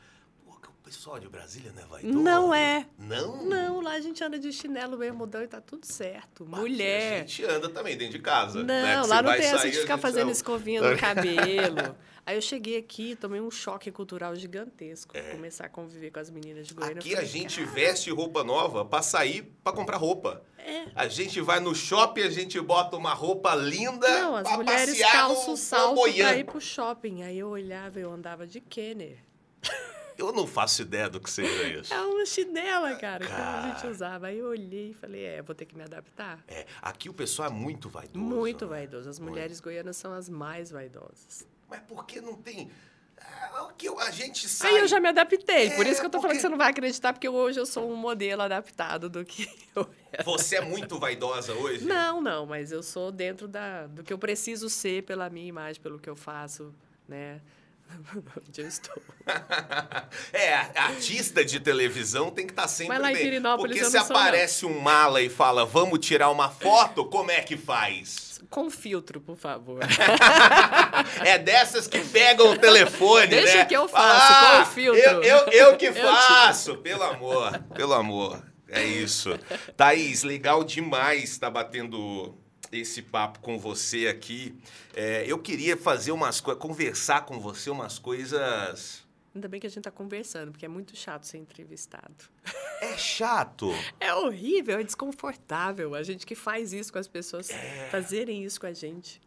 [0.45, 2.19] Pô, que o pessoal de Brasília não é vaidoso?
[2.23, 2.87] Não é.
[2.99, 3.45] Não?
[3.45, 6.45] Não, lá a gente anda de chinelo, bermudão e tá tudo certo.
[6.45, 8.59] Aqui A Gente anda também dentro de casa.
[8.59, 9.03] Não, né?
[9.03, 11.97] Lá não tem essa de ficar fazendo não- escovinha no cabelo.
[12.27, 15.15] Aí eu cheguei aqui, tomei um choque cultural gigantesco.
[15.31, 16.97] Começar a conviver com as meninas de Goiânia.
[16.97, 16.99] É.
[16.99, 20.43] Aqui eu a falei, gente "Cara, veste roupa nova pra sair pra comprar roupa.
[20.59, 20.87] É.
[20.97, 25.55] A gente vai no shopping, a gente bota uma roupa linda Não, as mulheres calçam
[25.55, 27.23] o salto pra ir pro shopping.
[27.23, 29.19] Aí eu olhava, eu andava de Kenner.
[30.19, 31.93] Eu não faço ideia do que seja isso.
[31.93, 33.75] É uma chinela, cara, que a Cara.
[33.75, 34.29] gente usava.
[34.29, 36.43] Aí eu olhei e falei, é, vou ter que me adaptar.
[36.49, 38.25] É, aqui o pessoal é muito vaidoso.
[38.25, 38.71] Muito né?
[38.71, 39.11] vaidoso.
[39.11, 41.47] As mulheres goianas são as mais vaidosas.
[41.69, 42.71] Mas por que não tem...
[43.19, 44.71] É, o que a gente sai...
[44.73, 45.71] Aí eu já me adaptei.
[45.71, 47.59] Por É, isso que eu tô falando porque- que você não vai acreditar, porque hoje
[47.59, 50.23] eu sou um modelo adaptado do que eu era.
[50.23, 51.85] Você é muito vaidosa hoje?
[51.87, 55.81] Não, não, mas eu sou dentro da, do que eu preciso ser pela minha imagem,
[55.81, 56.75] pelo que eu faço,
[57.09, 57.41] né?
[58.49, 59.03] Onde eu estou.
[60.33, 63.43] É, artista de televisão tem que estar sempre Mas lá em bem.
[63.59, 64.07] Porque se sou, não.
[64.17, 68.41] aparece um mala e fala, vamos tirar uma foto, como é que faz?
[68.51, 69.81] Com filtro, por favor.
[71.25, 73.65] É dessas que pegam o telefone, Deixa né?
[73.65, 77.93] que eu faço, "Ah, com filtro." Eu, eu, eu que Eu faço, pelo amor, pelo
[77.95, 78.43] amor.
[78.69, 79.39] É isso.
[79.77, 82.37] Thaís, legal demais estar batendo
[82.73, 84.55] esse papo com você aqui.
[84.95, 89.05] É, eu queria fazer umas coisas, conversar com você umas coisas...
[89.35, 92.25] Ainda bem que a gente tá conversando, porque é muito chato ser entrevistado.
[92.81, 93.71] É chato.
[94.01, 95.95] É horrível, é desconfortável.
[95.95, 97.51] A gente que faz isso com as pessoas,
[97.91, 99.21] fazerem isso com a gente.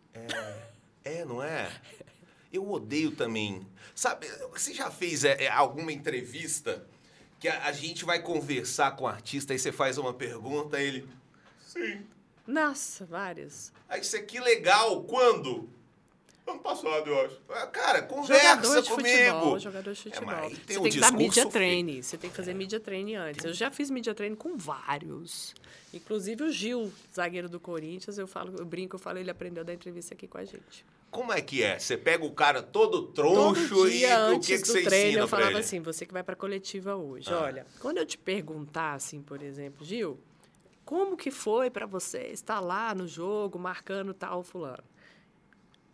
[1.03, 1.71] É, não é?
[2.51, 3.65] Eu odeio também.
[3.93, 6.85] Sabe, você já fez é, é, alguma entrevista
[7.39, 10.87] que a, a gente vai conversar com o artista, aí você faz uma pergunta, aí
[10.87, 11.09] ele.
[11.61, 12.05] Sim.
[12.49, 13.71] Nossa, várias.
[13.87, 15.69] Aí você, que legal, quando?
[16.47, 17.37] Ano passado, eu acho.
[17.49, 19.17] Ah, Cara, conversa Jogador de comigo.
[19.17, 20.33] futebol, jogador de É, futebol.
[20.33, 21.49] aí tem você um tem que dar feio.
[21.49, 22.01] training.
[22.01, 23.45] Você tem que fazer media training antes.
[23.45, 25.53] Eu já fiz media training com vários.
[25.93, 29.63] Inclusive o Gil, zagueiro do Corinthians, eu falo, eu brinco, eu falo, ele aprendeu a
[29.63, 30.83] dar entrevista aqui com a gente.
[31.11, 31.77] Como é que é?
[31.77, 34.81] Você pega o cara todo troncho Todo dia e o antes que, que do você
[34.83, 37.41] treino ensina eu falava assim, você que vai para coletiva hoje, Ah.
[37.41, 40.19] olha, quando eu te perguntar assim, por exemplo, Gil,
[40.89, 44.83] como que foi para você estar lá no jogo marcando tal fulano?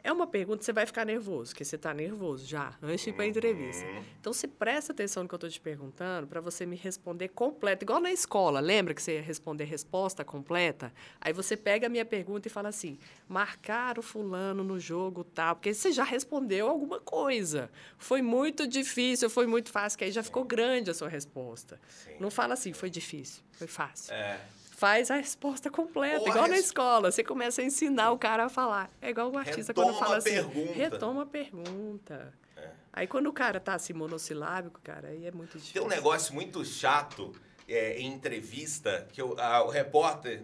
[0.02, 3.10] É uma pergunta que você vai ficar nervoso, porque você está nervoso já, antes de
[3.10, 3.86] ir para a entrevista.
[3.86, 4.04] Uhum.
[4.22, 7.84] Então, você presta atenção no que eu estou te perguntando para você me responder completo.
[7.84, 10.94] Igual na escola, lembra que você ia responder resposta completa?
[11.20, 15.58] Aí você pega a minha pergunta e fala assim, marcar o fulano no jogo tal,
[15.58, 17.70] porque você já respondeu alguma coisa.
[17.98, 21.82] Foi muito difícil, foi muito fácil, que aí já ficou grande a sua resposta.
[21.90, 22.16] Sim.
[22.18, 24.40] Não fala assim, foi difícil, foi fácil É.
[24.76, 27.12] faz a resposta completa, Ou igual na res- escola.
[27.12, 28.90] Você começa a ensinar o cara a falar.
[29.02, 30.30] É igual o artista Retoma quando fala assim.
[30.32, 30.74] pergunta.
[30.74, 32.34] Retoma a pergunta.
[32.58, 32.70] É.
[32.94, 35.74] Aí quando o cara tá assim monossilábico, cara, aí é muito difícil.
[35.74, 37.32] Tem um negócio muito chato
[37.68, 40.44] é, em entrevista, que o, a- o repórter,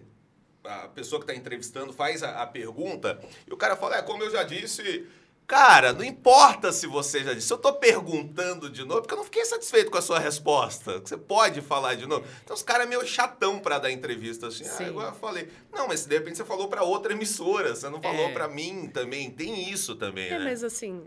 [0.64, 4.22] a pessoa que está entrevistando, faz a, a pergunta, e o cara fala, é, como
[4.22, 5.06] eu já disse,
[5.46, 9.24] cara, não importa se você já disse, eu tô perguntando de novo, porque eu não
[9.24, 11.00] fiquei satisfeito com a sua resposta.
[11.00, 12.24] Você pode falar de novo.
[12.42, 14.84] Então os caras é meio chatão para dar entrevista, assim, ah, Sim.
[14.86, 15.48] agora eu falei.
[15.72, 18.32] Não, mas de repente você falou para outra emissora, você não falou É.
[18.32, 19.30] para mim também.
[19.30, 20.44] Tem isso também, É, né?
[20.44, 21.02] mas assim,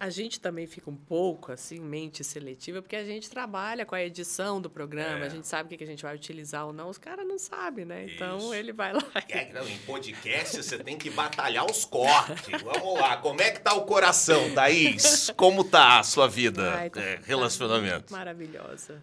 [0.00, 4.02] a gente também fica um pouco assim, mente seletiva, porque a gente trabalha com a
[4.02, 5.26] edição do programa, É.
[5.26, 7.38] a gente sabe o que que a gente vai utilizar ou não, os caras não
[7.38, 8.06] sabem, né?
[8.06, 8.54] Então Isso.
[8.54, 9.02] ele vai lá.
[9.28, 12.62] e- É, não, em podcast você tem que batalhar os cortes.
[12.62, 15.30] Vamos lá, como é que tá o coração, Thaís?
[15.36, 16.72] Como tá a sua vida?
[16.74, 18.10] Ai, tá- É, tá relacionamento.
[18.12, 19.02] Maravilhosa.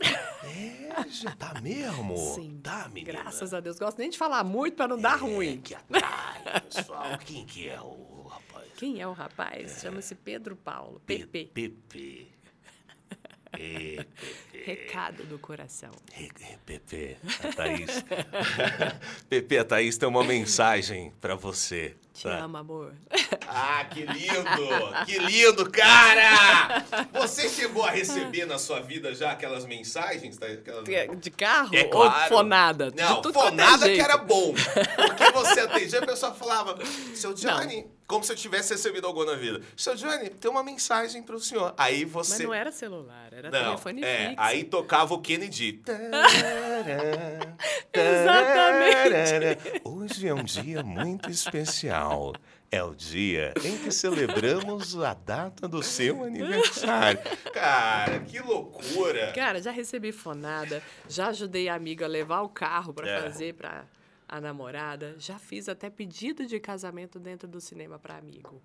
[0.00, 2.16] É, já tá mesmo?
[2.34, 2.60] Sim.
[2.62, 3.22] Tá, menina?
[3.22, 3.78] Graças a Deus.
[3.78, 5.54] Gosto nem de falar muito para não dar ruim.
[5.58, 7.18] Aqui atrás, pessoal.
[7.24, 8.30] Quem que é o?
[8.78, 9.80] Quem é o rapaz?
[9.80, 11.00] Chama-se Pedro Paulo.
[11.04, 11.50] PP.
[11.52, 12.28] Pepe.
[13.58, 14.04] É,
[14.62, 15.90] Recado do coração.
[16.14, 18.04] é, é, Pepe, a Thaís.
[19.26, 21.96] Pepe, a Thaís tem uma mensagem pra você.
[22.12, 22.40] Te tá?
[22.44, 22.94] amo, amor.
[23.48, 25.04] Ah, que lindo!
[25.06, 26.84] Que lindo, cara!
[27.14, 30.36] Você chegou a receber na sua vida já aquelas mensagens?
[30.36, 30.46] tá?
[30.46, 30.84] Aquelas-
[31.18, 32.28] De carro É ou claro.
[32.28, 32.92] fonada?
[32.94, 34.04] Não, é fonada que jeito.
[34.04, 34.52] era bom.
[34.52, 36.78] Porque você atendia, a pessoa falava,
[37.14, 39.60] seu Johnny, como se eu tivesse recebido algo na vida.
[39.76, 41.74] Seu Johnny, tem uma mensagem pro senhor.
[41.76, 42.42] Aí Mas você...
[42.42, 44.34] não era celular, era Não, telefone é, fixo.
[44.38, 45.82] aí tocava o Kennedy.
[47.92, 49.80] Exatamente.
[49.84, 52.32] Hoje é um dia muito especial.
[52.70, 57.18] É o dia em que celebramos a data do seu aniversário.
[57.52, 59.32] Cara, que loucura!
[59.34, 63.22] Cara, já recebi fonada, já ajudei a amiga a levar o carro para É.
[63.22, 63.84] fazer para
[64.28, 68.60] a namorada, já fiz até pedido de casamento dentro do cinema para amigo.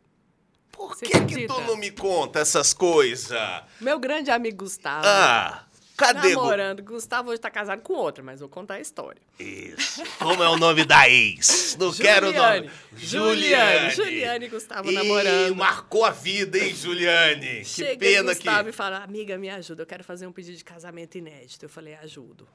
[0.72, 1.54] Por Você que, que acredita?
[1.54, 3.40] tu não me conta essas coisas?
[3.80, 6.34] Meu grande amigo Gustavo, Ah, cadê?
[6.34, 9.22] Gu- namorando, Gustavo hoje tá casado com outra, mas vou contar a história.
[9.40, 10.02] Isso.
[10.18, 11.78] Como é o nome da ex?
[11.80, 12.72] Não quero o nome.
[12.98, 13.92] Juliane.
[13.92, 15.56] Juliane e Gustavo Ih, namorando.
[15.56, 17.64] marcou a vida, hein, Juliane?
[17.64, 18.70] Que pena Gustavo que...
[18.72, 21.64] e fala, amiga, me ajuda, eu quero fazer um pedido de casamento inédito.
[21.64, 22.48] Eu falei, ajudo.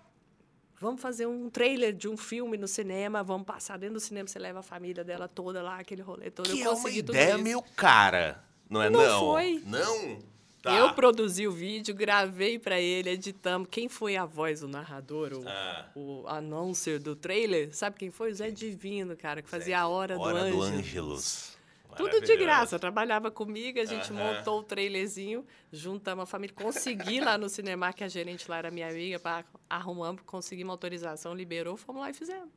[0.81, 4.39] Vamos fazer um trailer de um filme no cinema, vamos passar dentro do cinema, você
[4.39, 6.49] leva a família dela toda lá, aquele rolê todo.
[6.51, 7.43] Que eu é uma tudo ideia isso.
[7.43, 9.21] meio cara, não é Não não?
[9.21, 9.63] foi.
[9.67, 10.19] Não?
[10.63, 10.75] Tá.
[10.77, 13.69] Eu produzi o vídeo, gravei pra ele, editamos.
[13.71, 15.87] Quem foi a voz, o narrador, o, Ah.
[15.95, 17.75] o announcer do trailer?
[17.75, 18.33] Sabe quem foi?
[18.33, 21.57] O Zé Divino, cara, que fazia a Hora, Hora do do Ângelus.
[21.97, 22.79] Tudo de graça.
[22.79, 26.55] Trabalhava comigo, a gente montou o trailerzinho, juntamos a família.
[26.55, 31.35] Consegui lá no cinema, que a gerente lá era minha amiga, pra, arrumamos, conseguimos autorização,
[31.35, 32.49] liberou, fomos lá e fizemos.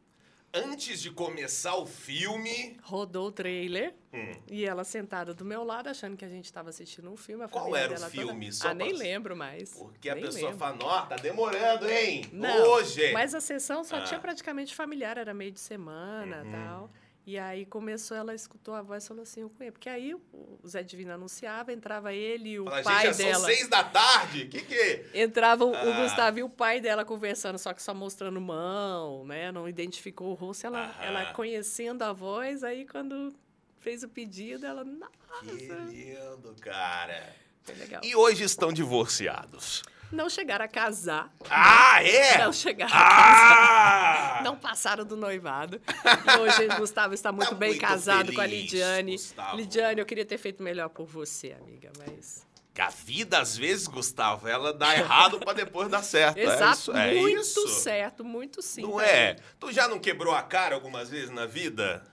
[0.53, 4.33] Antes de começar o filme, Rodou o trailer Hum.
[4.49, 7.47] e ela sentada do meu lado, achando que a gente estava assistindo um filme.
[7.47, 8.47] Qual era o filme?
[8.47, 8.51] Toda...
[8.57, 9.71] Só Ah, nem pra- lembro mais.
[9.73, 10.57] porque a Nem pessoa lembro.
[10.59, 12.25] fala, ó, tá demorando, hein?
[12.33, 13.13] Não, Hoje.
[13.13, 14.01] mas a sessão só Ah.
[14.01, 16.51] tinha praticamente familiar, era meio de semana Uhum.
[16.51, 16.91] tal.
[17.25, 19.73] E aí começou, ela escutou a voz e falou assim, eu conheço.
[19.73, 23.33] Porque aí o Zé Divino anunciava, entrava ele e o Fala, pai gente, dela.
[23.35, 24.45] são seis da tarde.
[24.47, 25.05] Que que...
[25.13, 25.83] Entrava o- Ah.
[25.83, 29.51] o Gustavo e o pai dela conversando, só que só mostrando mão, né?
[29.51, 30.65] Não identificou o rosto.
[30.65, 31.03] Ela, Aham.
[31.03, 33.31] ela conhecendo a voz, aí quando
[33.79, 34.83] fez o pedido, ela.
[34.83, 37.35] Que Nossa, lindo, cara.
[37.61, 38.01] foi legal.
[38.03, 39.83] E hoje estão divorciados.
[40.11, 41.31] Não chegaram a casar.
[41.49, 42.37] Ah, é?
[42.39, 44.37] Não chegaram a casar.
[44.39, 44.41] Ah!
[44.43, 45.81] Não passaram do noivado.
[45.85, 49.11] E hoje o Gustavo está muito Tá bem muito casado com a feliz, Lidiane.
[49.13, 49.57] Gustavo.
[49.57, 53.87] Lidiane, eu queria ter feito melhor por você, amiga, mas Que a vida, às vezes,
[53.87, 56.37] Gustavo, ela dá errado pra depois dar certo.
[56.37, 57.67] Exato, é isso, é muito isso.
[57.69, 58.81] certo, muito sim.
[58.81, 59.07] Não também.
[59.09, 59.35] é?
[59.59, 62.03] Tu já não quebrou a cara algumas vezes na vida?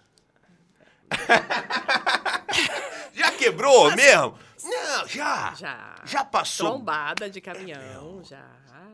[3.15, 4.39] já quebrou mesmo?
[4.71, 5.55] Não, já.
[5.55, 5.95] Já.
[6.05, 8.49] Já passou Trombada de caminhão, já.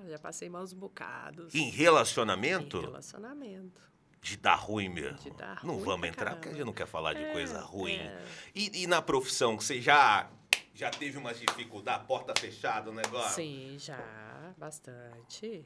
[0.08, 1.54] Já passei maus bocados.
[1.54, 2.78] em relacionamento?
[2.78, 3.80] Em relacionamento.
[4.20, 5.18] De dar ruim mesmo.
[5.18, 6.56] De dar não ruim vamos pra entrar, porque a caramba.
[6.58, 7.96] gente não quer falar de É, coisa ruim.
[7.96, 8.24] é.
[8.54, 10.30] E, e na profissão, você já,
[10.74, 13.34] já teve umas dificuldades, porta fechada, o negócio?
[13.34, 15.64] Sim, já, bastante.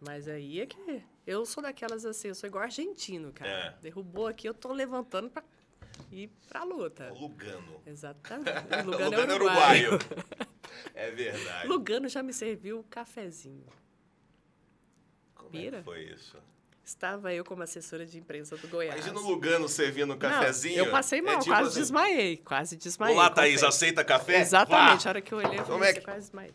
[0.00, 3.50] Mas aí é que eu sou daquelas assim, eu sou igual argentino, cara.
[3.50, 3.70] É.
[3.82, 5.42] Derrubou aqui, eu tô levantando pra
[6.10, 7.10] ir pra luta.
[7.12, 7.82] O Lugano.
[7.86, 8.50] Exatamente.
[8.84, 9.90] O Lugano, Lugano é é uruguaio.
[10.94, 11.68] É verdade.
[11.68, 13.66] Lugano já me serviu um cafezinho.
[15.34, 15.78] Como é Pira?
[15.78, 16.36] que foi isso?
[16.84, 18.96] Estava eu como assessora de imprensa do Goiás.
[19.06, 20.78] Imagina o Lugano servindo um cafezinho.
[20.78, 22.36] Não, eu passei mal, É tipo quase assim, desmaiei.
[22.38, 23.14] Quase desmaiei.
[23.16, 24.40] Olá, Thaís, aceita café?
[24.40, 25.08] Exatamente, a Vá.
[25.10, 26.54] hora que eu olhei, eu falei, é "Você que- quase desmaiei.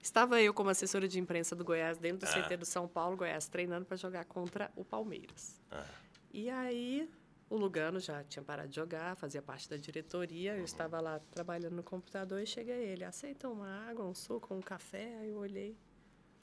[0.00, 2.32] Estava eu como assessora de imprensa do Goiás, dentro do Ah.
[2.42, 5.60] CT do São Paulo, Goiás, treinando para jogar contra o Palmeiras.
[5.70, 5.84] Ah.
[6.32, 7.08] E aí,
[7.52, 11.74] o Lugano já tinha parado de jogar, fazia parte da diretoria, eu estava lá trabalhando
[11.74, 15.18] no computador e chega ele, aceita uma água, um suco, um café?
[15.18, 15.76] Aí eu olhei,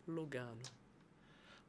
[0.07, 0.61] Lugano.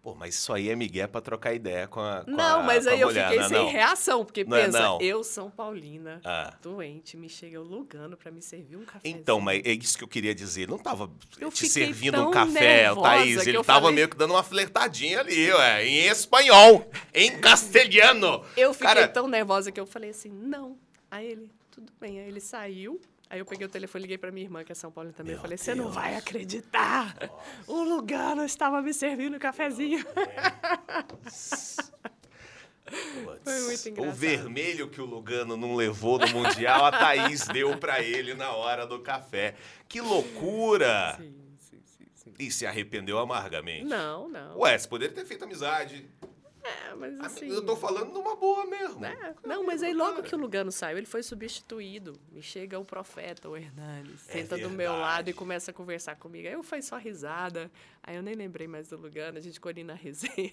[0.03, 2.87] Pô, mas isso aí é migué pra trocar ideia com a com Não, a- mas
[2.87, 3.49] aí eu mulher, fiquei né?
[3.49, 3.69] sem Não.
[3.71, 4.99] reação, porque Não é pensa, não.
[5.03, 6.55] eu, São Paulina, Ah.
[6.63, 9.01] doente, me chega Lugano para me servir um café.
[9.05, 10.63] Então, mas é isso que eu queria dizer.
[10.63, 13.47] Ele não tava Eu te servindo um café, Thaís.
[13.47, 18.43] Ele tava falei- meio que dando uma flertadinha ali, ué, em espanhol, em castelhano.
[18.57, 20.79] Eu fiquei Cara, tão nervosa que eu falei assim, não.
[21.11, 22.21] Aí ele, tudo bem.
[22.21, 22.99] Aí ele saiu.
[23.31, 25.31] Aí eu peguei o telefone e liguei pra minha irmã, que é São Paulo também.
[25.31, 27.15] Meu eu falei, você não vai acreditar.
[27.65, 30.05] O Lugano estava me servindo um cafezinho.
[33.45, 34.17] Foi muito O engraçado.
[34.17, 38.85] vermelho que o Lugano não levou no Mundial, a Thaís deu pra ele na hora
[38.85, 39.55] do café.
[39.89, 41.15] Que loucura!
[41.17, 42.35] Sim, sim, sim, sim.
[42.37, 43.85] E se arrependeu amargamente.
[43.85, 44.59] Não, não.
[44.59, 46.05] Ué, você poderia ter feito amizade.
[46.63, 47.49] É, mas assim...
[47.49, 49.05] Eu tô falando numa boa mesmo.
[49.05, 52.13] É, não, mas aí logo que o Lugano saiu, ele foi substituído.
[52.31, 56.17] Me chega o profeta, o Hernanes, É senta do meu lado e começa a conversar
[56.17, 56.47] comigo.
[56.47, 57.71] Aí eu fui só risada.
[58.03, 60.53] Aí eu nem lembrei mais do Lugano, a gente ficou ali na resenha.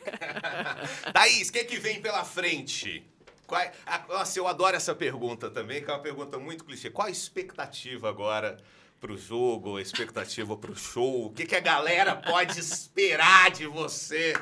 [1.13, 3.05] Thaís, o que, que vem pela frente?
[3.45, 6.89] Qual é- ah, Nossa, eu adoro essa pergunta também, que é uma pergunta muito clichê.
[6.89, 8.57] Qual a expectativa agora
[8.99, 11.25] pro jogo, expectativa pro show?
[11.27, 14.33] O que, que a galera pode esperar de você?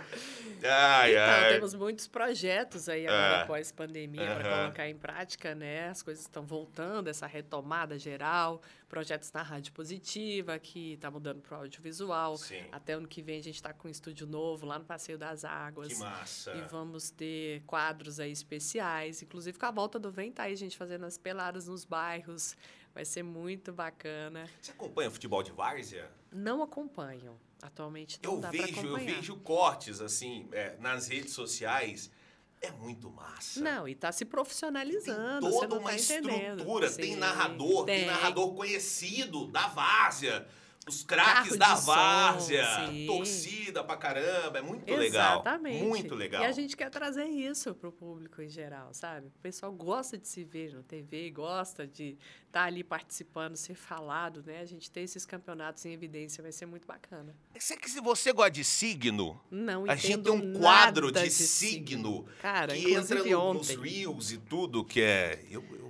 [0.64, 1.54] Ai, Então, ai.
[1.54, 3.42] temos muitos projetos aí agora É.
[3.44, 4.62] após pandemia para Aham.
[4.64, 5.90] colocar em prática, né?
[5.90, 11.58] As coisas estão voltando, essa retomada geral, projetos na Rádio Positiva, que está mudando para
[11.58, 12.38] o audiovisual.
[12.38, 12.64] Sim.
[12.72, 15.44] Até ano que vem a gente está com um estúdio novo lá no Passeio das
[15.44, 15.90] Águas.
[15.90, 16.52] Que massa.
[16.56, 20.58] E vamos ter quadros aí especiais, inclusive com a volta do Vem, tá aí a
[20.58, 22.56] gente fazendo as peladas nos bairros.
[22.96, 24.50] Vai ser muito bacana.
[24.62, 26.10] Você acompanha futebol de várzea?
[26.32, 27.38] Não acompanho.
[27.62, 32.10] Atualmente não Eu dá vejo, eu vejo cortes, assim, é, nas redes sociais.
[32.62, 33.60] É muito massa.
[33.60, 35.46] Não, e está se Tem profissionalizando.
[35.46, 37.98] você toda uma tá estrutura, tem narrador, tem.
[38.00, 38.06] tem.
[38.08, 40.48] narrador conhecido da várzea.
[40.88, 42.64] Os craques de da várzea,
[43.08, 45.40] torcida pra caramba, é muito legal.
[45.40, 45.84] Exatamente.
[45.84, 46.44] Muito legal.
[46.44, 49.28] E a gente quer trazer isso para o público em geral, sabe?
[49.28, 52.16] O pessoal gosta de se ver na TV, gosta de
[52.46, 54.62] estar ali participando, ser falado, né?
[54.62, 57.36] A gente ter esses campeonatos em evidência vai ser muito bacana.
[57.60, 62.26] Se, se você gosta de signo, Não a gente tem um quadro nada de signo
[62.42, 63.78] Cara, que entra no- nos ontem.
[63.82, 65.44] reels e tudo, que é...
[65.50, 65.85] Eu, eu-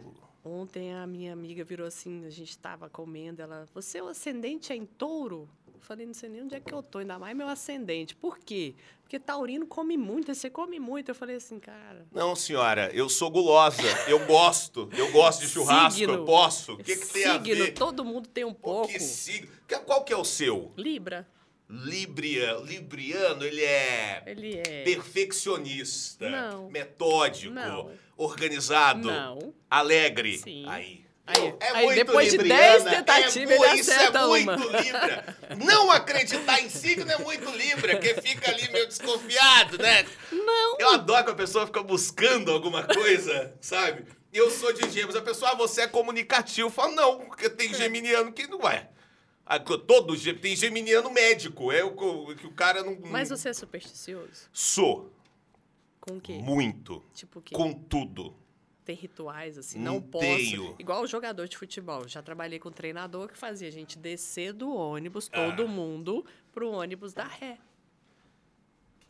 [0.66, 4.76] Ontem a minha amiga virou assim, a gente estava comendo, ela, você o ascendente é
[4.76, 5.47] em touro?
[5.72, 8.16] Eu falei, não sei nem onde é que eu tô, ainda mais meu ascendente.
[8.16, 8.74] Por quê?
[9.03, 11.11] Porque taurino come muito, você come muito.
[11.11, 15.99] Eu falei assim, cara, Não, senhora, eu sou gulosa, eu gosto, eu gosto de churrasco,
[15.99, 16.13] Signo.
[16.13, 16.74] eu posso.
[16.74, 17.74] O que, que tem a signo, ver?
[17.74, 18.88] todo mundo tem um pouco.
[18.88, 19.47] que signo?
[19.86, 20.74] Qual que é o seu?
[20.76, 21.28] Libra,
[21.70, 24.84] Libria, Libriano, ele é ele é...
[24.84, 26.72] perfeccionista, Não.
[26.72, 27.91] metódico, Não.
[28.18, 29.53] Organizado, Não.
[29.70, 30.38] alegre.
[30.38, 30.66] Sim.
[30.68, 31.05] Aí.
[31.28, 34.80] Aí- é aí depois de libriana, 10 tentativas, é, ele isso acerta é muito uma.
[34.82, 35.38] Libra.
[35.66, 40.05] Não acreditar em signo é muito Libra, que fica ali meio desconfiado, né?
[40.32, 40.78] Não.
[40.80, 44.05] Eu adoro que a pessoa fica buscando alguma coisa, sabe?
[44.32, 46.68] Eu sou de gêmeos, a pessoa, ah, você é comunicativo.
[46.68, 48.89] Eu falo, não, porque tem geminiano que não é.
[49.45, 51.91] Ah, Todo tem geminiano médico, é o
[52.36, 52.97] que o cara não...
[53.05, 54.49] Mas você é supersticioso?
[54.51, 55.11] Sou,
[56.06, 56.34] Com o quê?
[56.34, 57.56] muito, Tipo o quê?
[57.56, 58.36] com tudo.
[58.84, 60.24] Tem rituais, assim, Não não posso.
[60.26, 60.76] tenho.
[60.78, 62.08] Igual o jogador de futebol.
[62.08, 65.68] Já trabalhei com um treinador que fazia a gente descer do ônibus, todo Ah.
[65.68, 67.58] mundo, pro ônibus da ré.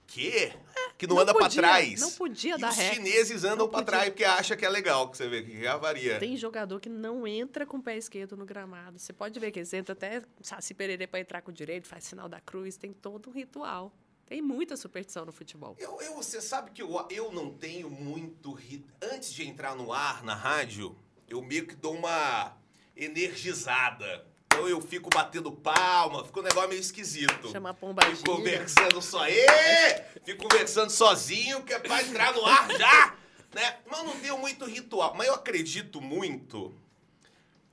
[0.08, 0.54] Quê?
[0.98, 2.00] Que não, não anda pra podia, trás.
[2.00, 2.94] não podia e dar os ré.
[2.94, 3.86] chineses andam podia.
[3.86, 6.20] trás porque acha que é legal, que você vê que avaria.
[6.20, 8.98] Tem jogador que não entra com o pé esquerdo no gramado.
[8.98, 12.06] Você pode ver que eles entram até Saci Pererê para entrar com o direito, faz
[12.06, 13.92] sinal da cruz, tem todo um ritual.
[14.26, 15.76] Tem muita superstição no futebol.
[15.80, 18.84] Eu, eu- você sabe que eu, eu não tenho muito rit...
[19.02, 20.96] Antes de entrar no ar, na rádio,
[21.28, 22.58] eu meio que dou uma
[22.96, 24.26] energizada.
[24.48, 27.52] Então eu fico batendo palma, fica um negócio meio esquisito.
[27.52, 29.28] Chama a pomba Fico conversando só.
[29.28, 30.02] Ê!
[30.24, 33.16] Fico conversando sozinho, que é pra entrar no ar já!
[33.54, 33.78] Né?
[33.86, 35.14] Mas eu não tenho muito ritual.
[35.16, 36.74] Mas eu acredito muito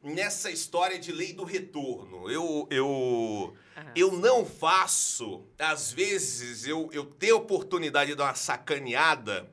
[0.02, 2.30] nessa história de lei do retorno.
[2.30, 2.66] Eu.
[2.70, 8.34] eu Ah, eu não faço, às vezes eu, eu tenho a oportunidade de dar uma
[8.34, 9.48] sacaneada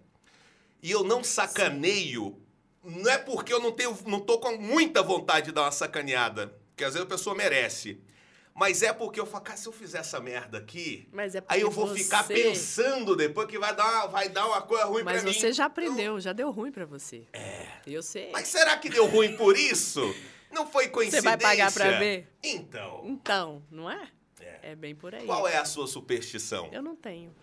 [0.82, 2.42] e eu não sacaneio,
[2.84, 6.54] não é porque eu não tenho, não tô com muita vontade de dar uma sacaneada,
[6.76, 8.02] que às vezes a pessoa merece,
[8.54, 11.62] mas é porque eu falo, cara, se eu fizer essa merda aqui, Mas é aí
[11.62, 12.04] eu vou você...
[12.04, 15.38] ficar pensando depois que vai dar uma, vai dar uma coisa ruim Mas pra mim.
[15.38, 17.26] você já aprendeu, já deu ruim pra você.
[17.32, 17.68] É.
[17.88, 18.32] Eu sei.
[18.32, 20.02] Mas será que deu ruim por isso?
[20.52, 21.30] Não foi coincidência?
[21.30, 22.28] vai pagar pra ver?
[22.44, 24.08] Então, Então, não é?
[24.42, 24.72] É.
[24.72, 25.26] É bem por aí.
[25.26, 26.70] qual é a sua superstição?
[26.72, 27.34] Eu não tenho.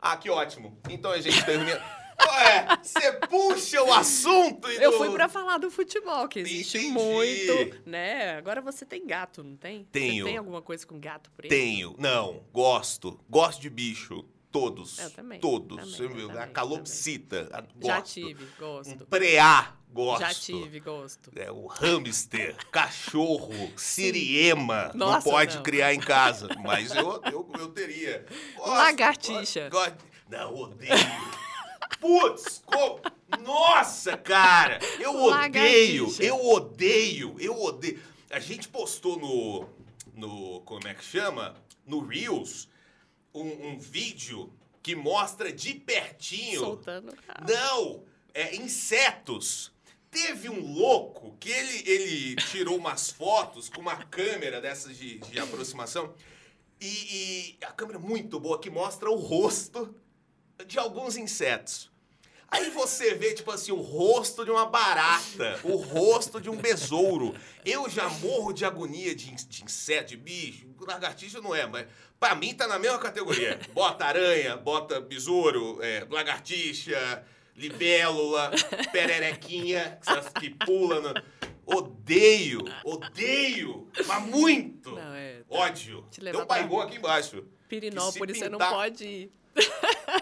[0.00, 0.76] Ah, que ótimo.
[0.90, 1.80] Então a gente termina.
[2.22, 6.78] Ué, você puxa o assunto e Eu do- fui pra falar do futebol, que existe
[6.78, 6.92] Entendi.
[6.92, 8.36] muito, né?
[8.36, 9.84] Agora você tem gato, não tem?
[9.90, 10.24] Tenho.
[10.24, 11.50] Você tem alguma coisa com gato preto?
[11.50, 11.96] Tenho.
[11.98, 13.18] Não, gosto.
[13.28, 14.24] Gosto de bicho.
[14.52, 14.98] Todos.
[14.98, 15.96] Eu também, Todos.
[15.96, 16.30] também, eu viu?
[16.30, 17.48] a também, calopsita.
[17.52, 18.12] a- Já gosto.
[18.12, 19.06] tive, Um gosto.
[19.06, 19.72] preá.
[19.90, 20.20] Gosto.
[20.20, 21.30] Já tive, gosto.
[21.34, 24.90] É, o hamster, cachorro, siriema.
[24.94, 25.62] não Nossa, pode não.
[25.62, 26.48] criar em casa.
[26.62, 28.24] Mas eu, eu, eu teria.
[28.56, 29.68] Gosto, Lagartixa.
[29.70, 30.92] gosto- Não, odeio.
[32.00, 33.00] Putz, como...
[33.42, 34.78] Nossa, cara!
[34.98, 36.22] Eu odeio, Lagartixa.
[36.24, 38.00] eu odeio, eu odeio.
[38.30, 39.68] A gente postou no.
[40.14, 41.54] no como é que chama?
[41.86, 42.68] No Reels,
[43.34, 44.52] um, um vídeo
[44.82, 46.60] que mostra de pertinho.
[46.60, 47.14] Soltando.
[47.48, 48.04] Não,
[48.34, 49.72] é insetos.
[50.10, 55.38] Teve um louco que ele, ele tirou umas fotos com uma câmera dessas de, de
[55.38, 56.14] aproximação.
[56.80, 59.94] E, e a câmera é muito boa que mostra o rosto
[60.66, 61.90] de alguns insetos.
[62.52, 67.34] Aí você vê, tipo assim, o rosto de uma barata, o rosto de um besouro.
[67.64, 70.66] Eu já morro de agonia de, de inseto, de bicho.
[70.78, 71.86] Lagartixa não é, mas
[72.22, 73.58] pra mim tá na mesma categoria.
[73.74, 78.52] Bota aranha, bota besouro, é, lagartixa, libélula,
[78.92, 81.00] pererequinha, essas que pula.
[81.00, 81.14] No...
[81.66, 84.92] Odeio, odeio, mas muito.
[84.92, 85.42] Não, é.
[85.50, 86.06] Ódio.
[86.12, 87.44] Te Tem um baigão aqui embaixo.
[87.68, 89.32] Pirinópolis, você não pode ir.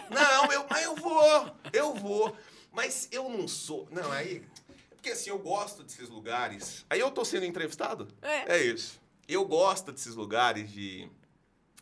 [0.09, 2.35] Não, eu, mas eu vou, eu vou.
[2.73, 3.87] Mas eu não sou.
[3.91, 4.43] Não, aí.
[4.89, 6.87] Porque assim, eu gosto desses lugares.
[6.89, 8.09] Aí eu tô sendo entrevistado?
[8.23, 8.57] É.
[8.57, 8.99] É isso.
[9.29, 11.09] Eu gosto desses lugares de,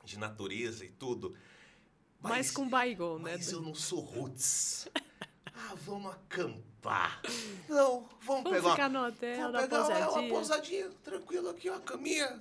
[0.09, 1.37] de natureza e tudo.
[2.21, 3.37] Mas com baigol, né?
[3.37, 4.89] Mas eu não sou roots.
[5.61, 7.21] Ah, vamos acampar.
[7.69, 8.71] Não, vamos, Vamos pegar.
[8.71, 10.29] ficar uma, no hotel, vamos pegar uma- uma pousadinha.
[10.31, 12.41] pousadinha, tranquilo aqui, uma caminha.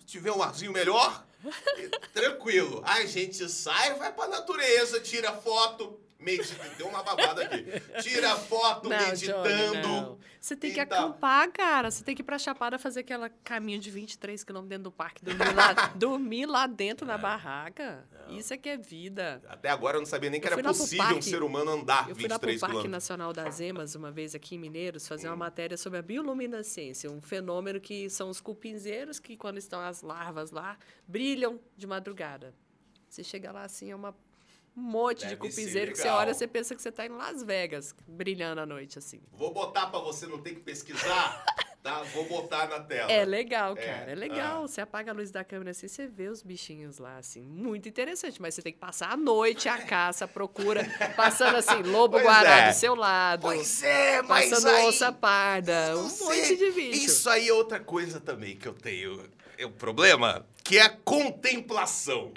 [0.00, 1.24] Se tiver um arzinho melhor,
[2.12, 2.82] tranquilo.
[2.84, 6.68] A gente sai, vai pra natureza, tira foto, medita.
[6.76, 7.64] Deu uma babada aqui.
[8.02, 9.48] Tira foto Não, meditando.
[9.48, 10.18] Johnny, não.
[10.40, 11.90] Você tem que acampar, cara.
[11.90, 15.24] Você tem que ir pra Chapada fazer aquela caminho de 23 quilômetros dentro do parque.
[15.24, 18.08] Dormir lá, dormir lá dentro na barraca.
[18.28, 19.42] Isso é que é vida.
[19.48, 22.08] Até agora eu não sabia nem que Eu era possível um parque- ser humano andar
[22.08, 22.92] Eu fui lá pro 23 Parque quilômetros.
[22.92, 27.20] Nacional das Emas, uma vez aqui em Mineiros, fazer uma matéria sobre a bioluminescência, um
[27.20, 32.54] fenômeno que são os cupinzeiros que, quando estão as larvas lá, brilham de madrugada.
[33.08, 34.14] Você chega lá assim, é uma,
[34.78, 37.08] um monte de Deve ser cupinzeiro que você olha, você pensa que você está em
[37.08, 39.20] Las Vegas, brilhando à noite, assim.
[39.32, 41.44] Vou botar pra você não ter que pesquisar,
[41.82, 42.02] tá?
[42.14, 43.10] Vou botar na tela.
[43.10, 44.10] É legal, É, cara.
[44.12, 44.62] É, legal.
[44.62, 44.68] ah.
[44.68, 47.42] Você apaga a luz da câmera assim, você vê os bichinhos lá, assim.
[47.42, 48.40] Muito interessante.
[48.40, 50.84] Mas você tem que passar a noite, a caça, a procura,
[51.16, 52.68] passando assim, lobo guará é.
[52.70, 53.42] do seu lado.
[53.42, 54.86] Pois é, mas Passando aí...
[54.86, 56.26] onça parda, um sei.
[56.26, 57.04] monte de bicho.
[57.04, 59.22] Isso aí é outra coisa também que eu tenho.
[59.56, 62.32] É um problema, que é a contemplação.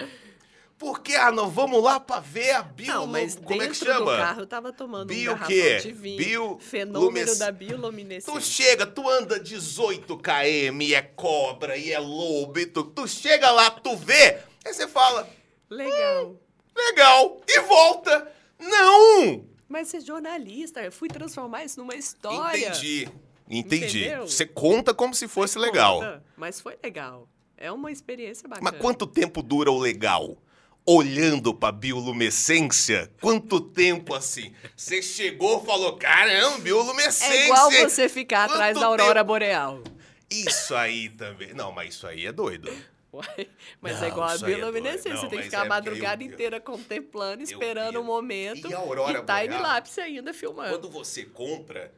[0.82, 2.92] Porque, ah, não, vamos lá pra ver a bio...
[2.92, 4.10] Não, mas como é que chama?
[4.10, 5.76] do carro eu tava tomando Bio um garrafão quê?
[5.78, 6.16] de vinho.
[6.16, 8.40] Bio- Fenômeno lumes- da Tu bioluminescência.
[8.40, 13.48] chega, tu anda 18 km e é cobra e é lobo e tu, tu chega
[13.52, 15.28] lá, tu vê, aí você fala,
[15.70, 16.34] Legal.
[16.76, 18.32] legal, e volta.
[18.58, 19.44] Não!
[19.68, 22.58] Mas ser jornalista, eu fui transformar isso numa história.
[22.70, 23.08] Entendi,
[23.48, 24.00] entendi.
[24.06, 24.26] Entendeu?
[24.26, 26.00] Você conta como se fosse legal.
[26.00, 27.28] Conta, Mas foi legal.
[27.56, 28.68] É uma experiência bacana.
[28.72, 30.36] Mas quanto tempo dura o legal?
[30.84, 33.10] Olhando pra bioluminescência?
[33.20, 34.52] Quanto tempo assim?
[34.76, 37.32] Você chegou e falou, caramba, bioluminescência.
[37.34, 39.26] É igual você ficar Quanto atrás da aurora tempo?
[39.26, 39.82] boreal.
[40.28, 41.54] Isso aí também.
[41.54, 42.68] Não, mas isso aí é doido.
[43.12, 43.46] Uai,
[43.80, 45.10] mas Não, é igual a é bioluminescência.
[45.12, 45.20] doido.
[45.20, 48.68] Você tem que ficar a é madrugada porque eu- inteira contemplando, esperando o momento.
[48.68, 49.62] E a aurora e time boreal?
[49.62, 50.70] lapse ainda filmando.
[50.70, 51.92] Quando você compra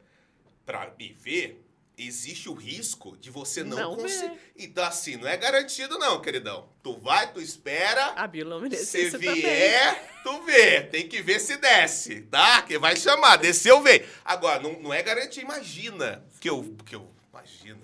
[0.65, 1.64] pra me ver,
[1.97, 4.39] existe o risco de você não, Não conseguir.
[4.57, 6.69] Então, assim, não é garantido, não, queridão.
[6.81, 8.13] Tu vai, tu espera.
[8.15, 8.29] A
[8.77, 9.35] Se também.
[9.35, 10.81] vier, tu vê.
[10.81, 12.61] Tem que ver se desce, tá?
[12.61, 13.37] Que vai chamar.
[13.37, 14.03] Desceu, vem.
[14.23, 15.43] Agora, não, não é garantia.
[15.43, 17.09] Imagina que eu, que eu...
[17.31, 17.79] Imagina.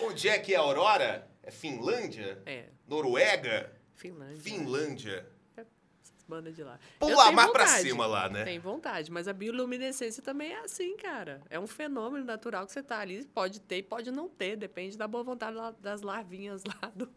[0.00, 1.28] Onde é que é a Aurora?
[1.42, 2.40] É Finlândia?
[2.46, 3.72] É, Noruega?
[3.94, 4.42] Finlândia.
[4.42, 5.31] Finlândia.
[6.26, 6.78] Bandas de lá.
[6.98, 7.82] Pula Eu tenho mais pra vontade.
[7.82, 8.44] cima lá, né?
[8.44, 11.42] Tem vontade, mas a bioluminescência também é assim, cara.
[11.50, 14.96] É um fenômeno natural que você tá ali, pode ter e pode não ter, depende
[14.96, 17.08] da boa vontade das larvinhas lá do,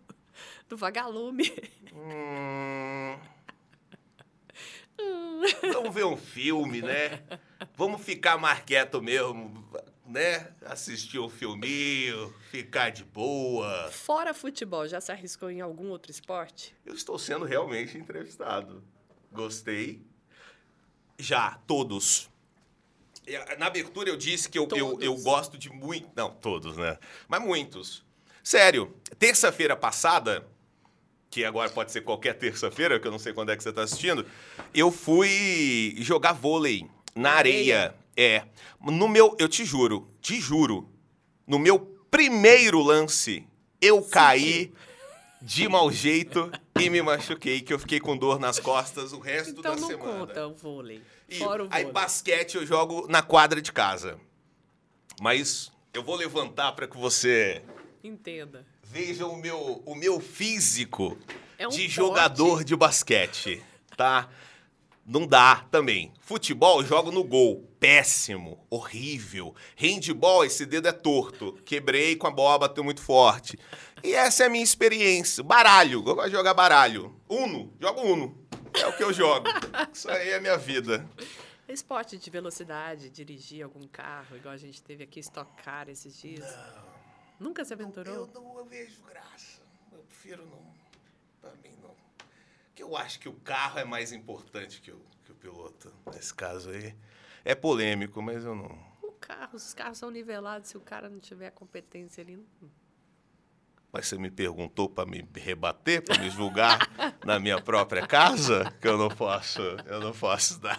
[0.68, 1.52] do vagalume.
[1.94, 3.18] Hum...
[5.74, 7.22] Vamos ver um filme, né?
[7.76, 9.66] Vamos ficar mais quieto mesmo,
[10.06, 10.54] né?
[10.66, 13.90] Assistir um filminho, ficar de boa.
[13.92, 16.76] Fora futebol, já se arriscou em algum outro esporte?
[16.86, 18.84] Eu estou sendo realmente entrevistado.
[19.36, 20.02] Gostei.
[21.18, 22.30] Já, todos.
[23.28, 26.10] E, a- Na abertura eu disse que eu, eu, eu gosto de muito.
[26.16, 26.98] Não, todos, né?
[27.28, 28.04] Mas muitos.
[28.44, 30.48] Sério, terça-feira passada,
[31.30, 33.82] que agora pode ser qualquer terça-feira, que eu não sei quando é que você está
[33.84, 34.26] assistindo,
[34.74, 37.96] eu fui jogar vôlei na areia.
[38.18, 38.46] É.
[38.80, 40.90] No meu, eu te juro, te juro,
[41.46, 41.80] no meu
[42.10, 43.46] primeiro lance,
[43.82, 44.72] eu caí
[45.42, 46.50] de mau jeito
[46.80, 49.88] e me machuquei, que eu fiquei com dor nas costas o resto Então da não
[49.88, 50.20] semana.
[50.28, 51.02] conta o vôlei.
[51.30, 51.94] E Fora o aí vôlei.
[51.94, 54.20] basquete eu jogo na quadra de casa.
[55.22, 57.64] Mas eu vou levantar para que você
[58.04, 58.66] Entenda.
[58.84, 61.18] veja o meu, o meu físico
[61.58, 61.90] É um de porte.
[61.92, 63.64] jogador de basquete,
[63.96, 64.30] tá?
[65.06, 66.12] Não dá também.
[66.20, 67.64] Futebol, eu jogo no gol.
[67.80, 69.54] Péssimo, horrível.
[69.78, 71.54] Handball, esse dedo é torto.
[71.64, 73.58] Quebrei com a bola, bateu muito forte.
[74.04, 75.44] E essa é a minha experiência.
[75.44, 77.16] Baralho, eu gosto de jogar baralho.
[77.28, 78.46] Uno, jogo Uno.
[78.74, 79.48] É o que eu jogo.
[79.94, 81.08] Isso aí é a minha vida.
[81.68, 86.46] Esporte de velocidade, dirigir algum carro, igual a gente teve aqui, Stock Car esses dias.
[87.40, 88.14] Nunca se aventurou?
[88.14, 89.62] Eu não eu vejo graça.
[89.92, 90.62] Eu prefiro não.
[91.42, 91.96] Pra mim, não.
[92.68, 95.92] Porque eu acho que o carro é mais importante que o, que o piloto.
[96.14, 96.94] Nesse caso aí.
[97.44, 98.78] É polêmico, mas eu não.
[99.02, 102.36] O carro, os carros são nivelados, se o cara não tiver competência ali.
[102.38, 102.70] não-
[103.96, 106.86] Mas você me perguntou pra me rebater, pra me julgar
[107.24, 108.74] na minha própria casa?
[108.82, 109.62] Que eu não posso.
[109.86, 110.78] Eu não posso dar.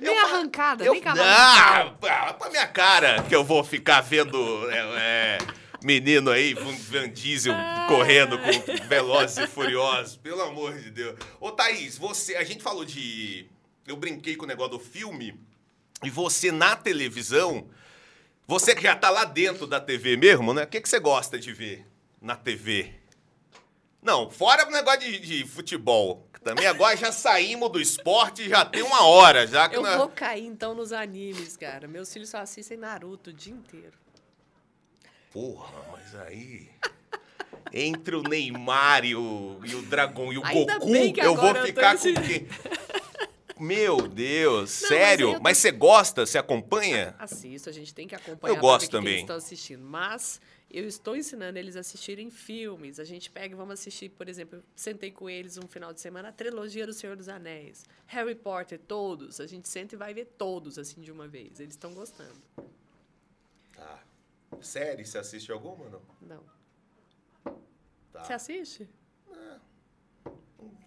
[0.00, 1.92] Nem fa- arrancada, Eu, nem cavalo.
[2.00, 4.38] pra, pra minha cara, que eu vou ficar vendo
[4.70, 5.38] é, é,
[5.84, 7.52] menino aí, Van Diesel,
[7.86, 10.16] correndo com Velozes e Furiosos.
[10.16, 11.14] Pelo amor de Deus.
[11.38, 13.46] Ô, Thaís, você, a gente falou de...
[13.86, 15.38] Eu brinquei com o negócio do filme.
[16.02, 17.68] E você, na televisão,
[18.46, 20.62] você que já tá lá dentro da TV mesmo, né?
[20.62, 21.86] O que, que você gosta de ver
[22.22, 22.92] na TV?
[24.00, 26.26] Não, fora o negócio de, de futebol.
[26.42, 30.44] Também agora já saímos do esporte já tem uma hora, já que Eu vou cair
[30.46, 31.86] então nos animes, cara.
[31.86, 33.92] Meus filhos só assistem Naruto o dia inteiro.
[35.30, 36.68] Porra, mas aí.
[37.72, 41.60] Entre o Neymar e o, e o Dragão e o Ainda Goku, eu vou agora
[41.60, 42.48] eu ficar com quem?
[43.58, 45.32] Meu Deus, Não, sério?
[45.34, 46.26] mas Mas, você gosta?
[46.26, 47.14] Você acompanha?
[47.18, 49.12] Assisto, a gente tem que acompanhar Eu gosto o que também.
[49.12, 49.84] eles estão assistindo.
[49.84, 50.40] Mas
[50.72, 52.98] eu estou ensinando eles a assistirem filmes.
[52.98, 56.00] A gente pega e vamos assistir, por exemplo, eu sentei com eles um final de
[56.00, 59.38] semana, a trilogia do Senhor dos Anéis, Harry Potter, todos.
[59.38, 61.60] A gente senta e vai ver todos, assim, de uma vez.
[61.60, 62.40] Eles estão gostando.
[63.76, 64.02] Tá.
[64.62, 66.02] Série, você assiste alguma não?
[66.22, 66.44] Não.
[68.10, 68.24] Tá.
[68.24, 68.88] Você assiste?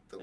[0.08, 0.20] Então,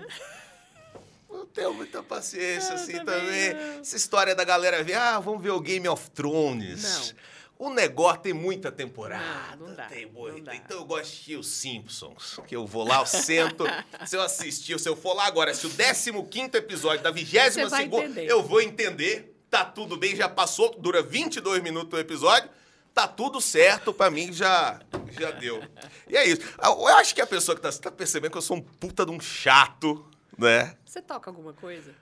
[1.29, 3.55] não tenho muita paciência assim também também.
[3.55, 3.81] não.
[3.81, 7.15] Essa história da galera ver, ah, vamos ver o Game of Thrones.
[7.63, 9.55] O negócio tem muita temporada.
[9.57, 10.47] Não, não dá, tem não muita.
[10.47, 10.57] dá.
[10.57, 12.41] Então eu gosto de assistir os Simpsons.
[12.49, 13.63] Que eu vou lá, eu sento.
[14.05, 17.67] se eu assistir, se eu for lá agora, se o 15 episódio da 22 Você
[17.67, 19.41] vai segunda, eu vou entender.
[19.49, 22.51] Tá tudo bem, já passou, dura 22 minutos o episódio.
[22.93, 24.81] Tá tudo certo, pra mim já,
[25.13, 25.63] já deu.
[26.09, 26.41] E é isso.
[26.61, 29.13] Eu acho que a pessoa que tá, tá percebendo que eu sou um puta de
[29.13, 30.05] um chato,
[30.37, 30.77] né?
[30.85, 31.95] Você toca alguma coisa?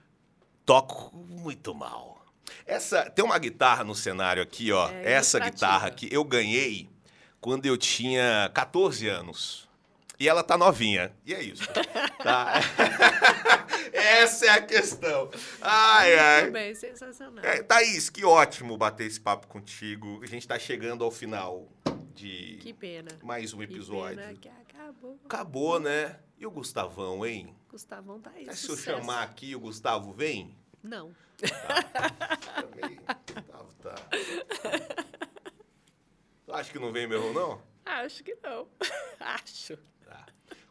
[0.64, 2.19] Toco muito mal.
[2.66, 4.88] Essa tem uma guitarra no cenário aqui, ó.
[4.90, 6.88] É Essa guitarra aqui eu ganhei
[7.40, 9.68] quando eu tinha 14 anos.
[10.18, 11.12] E ela tá novinha.
[11.24, 11.64] E é isso.
[12.22, 12.52] Tá?
[13.94, 15.30] Essa é a questão.
[15.60, 16.40] Ai, ai.
[16.42, 17.42] Muito bem, sensacional.
[17.42, 20.20] É, Thaís, que ótimo bater esse papo contigo.
[20.22, 21.66] A gente tá chegando ao final
[22.14, 23.10] de Que pena.
[23.22, 24.18] mais um Que episódio.
[24.18, 25.18] pena que acabou.
[25.24, 26.16] Acabou, né?
[26.38, 27.54] E o Gustavão, hein?
[27.70, 28.54] Gustavão tá aí.
[28.54, 30.54] Se eu chamar aqui, o Gustavo vem?
[30.82, 31.14] Não.
[32.54, 32.96] Também.
[32.96, 33.94] Gustavo tá.
[36.44, 37.62] Tu acha que não vem mesmo, não?
[37.84, 38.68] Acho que não.
[39.20, 39.76] Acho.
[40.04, 40.26] Tá.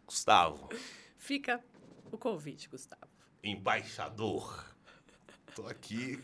[0.05, 0.69] Gustavo,
[1.17, 1.63] Fica
[2.11, 3.07] o convite, Gustavo.
[3.43, 4.65] embaixador,
[5.55, 6.23] tô aqui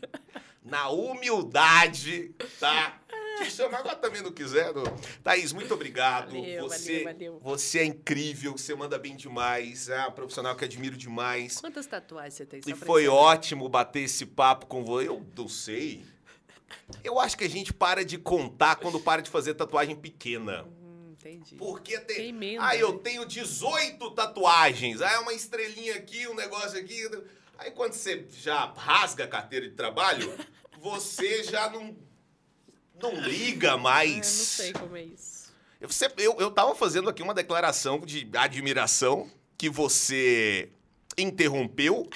[0.63, 2.29] na humildade,
[2.59, 2.99] tá?
[3.43, 4.73] Te chamar agora também não quiser.
[4.73, 4.83] Não.
[5.23, 6.31] Thaís, muito obrigado.
[6.31, 7.39] Valeu, você, valeu, valeu.
[7.43, 9.89] você é incrível, você manda bem demais.
[9.89, 11.59] É uma profissional que admiro demais.
[11.59, 12.61] Quantas tatuagens você tem?
[12.65, 15.07] E Só foi ótimo bater esse papo com você.
[15.07, 16.05] Eu não sei.
[17.03, 20.63] Eu acho que a gente para de contar quando para de fazer tatuagem pequena.
[20.63, 21.55] Hum, entendi.
[21.55, 22.37] Porque tem.
[22.37, 22.99] Tem ah, eu né?
[23.03, 25.01] tenho 18 tatuagens.
[25.01, 27.09] Ah, é uma estrelinha aqui, um negócio aqui.
[27.57, 30.33] Aí quando você já rasga a carteira de trabalho,
[30.79, 31.95] você já não.
[33.01, 34.11] Não liga mais.
[34.11, 35.53] eu não sei como é isso.
[35.81, 40.69] Eu, você- eu, eu tava fazendo aqui uma declaração de admiração que você
[41.17, 42.09] interrompeu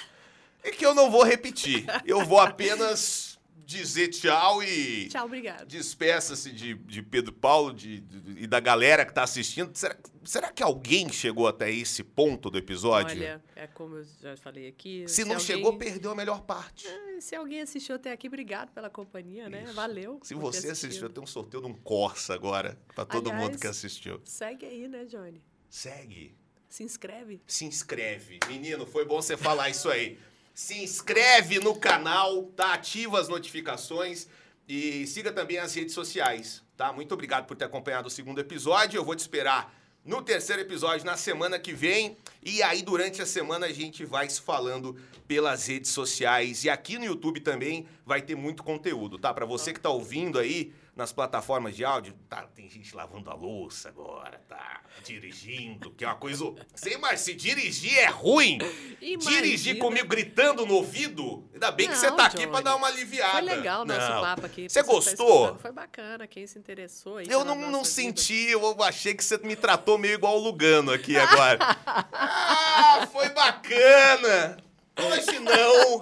[0.64, 1.84] e que eu não vou repetir.
[2.04, 3.29] Eu vou apenas
[3.78, 5.66] dizer tchau e Tchau, obrigado.
[5.66, 9.70] despeça-se de, de Pedro Paulo de- de- e da galera que tá assistindo.
[9.76, 13.16] Será, será que alguém chegou até esse ponto do episódio?
[13.18, 15.04] Olha, é como eu já falei aqui.
[15.08, 16.86] Se não alguém- chegou, perdeu a melhor parte.
[16.88, 19.64] Ah, Se alguém assistiu até aqui, obrigado pela companhia, né?
[19.64, 19.74] Isso.
[19.74, 20.18] Valeu.
[20.22, 23.66] Se você assistiu, tem um sorteio de um Corsa agora pra todo mundo Aliás, que
[23.66, 24.20] assistiu.
[24.24, 25.42] Segue aí, né, Johnny?
[25.68, 26.34] Segue.
[26.68, 27.42] Se inscreve.
[27.46, 28.38] se inscreve.
[28.48, 30.18] Menino, foi bom você falar isso aí.
[30.60, 32.74] Se inscreve no canal, tá?
[32.74, 34.28] Ativa as notificações
[34.68, 36.92] e siga também as redes sociais, tá?
[36.92, 38.98] Muito obrigado por ter acompanhado o segundo episódio.
[38.98, 42.18] Eu vou te esperar no terceiro episódio na semana que vem.
[42.42, 44.94] E aí, durante a semana, a gente vai se falando
[45.26, 46.62] pelas redes sociais.
[46.62, 49.32] E aqui no YouTube também vai ter muito conteúdo, tá?
[49.32, 52.42] Pra você que tá ouvindo aí nas plataformas de áudio, tá?
[52.54, 54.82] Tem gente lavando a louça agora, tá?
[55.04, 56.52] Dirigindo, que é uma coisa.
[56.74, 58.58] Sei, mas se dirigir é ruim.
[59.00, 59.42] Imagina.
[59.42, 62.88] Dirigir comigo gritando no ouvido, ainda bem que você Não, tá aqui pra dar uma
[62.88, 63.32] aliviada.
[63.32, 64.20] Foi legal o nosso Não.
[64.20, 64.68] papo aqui.
[64.68, 65.44] Você tá gostou?
[65.44, 65.60] escutando.
[65.60, 66.26] Foi bacana.
[66.26, 67.26] Quem se interessou aí.
[67.28, 67.84] Eu não, não vida.
[67.84, 71.58] senti, eu achei que você me tratou meio igual o Lugano aqui agora.
[72.12, 74.69] ah, foi bacana!
[74.98, 76.00] Hoje não!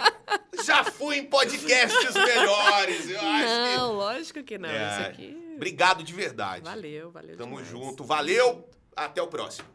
[0.64, 4.68] Já fui em podcasts melhores, eu acho Não, lógico que não.
[4.68, 4.91] É.
[4.93, 5.26] Isso aqui.
[5.34, 5.55] que.
[5.57, 6.64] Obrigado de verdade.
[6.64, 7.36] Valeu, valeu.
[7.36, 7.68] Tamo demais.
[7.68, 8.05] junto.
[8.05, 9.68] Valeu, até o próximo.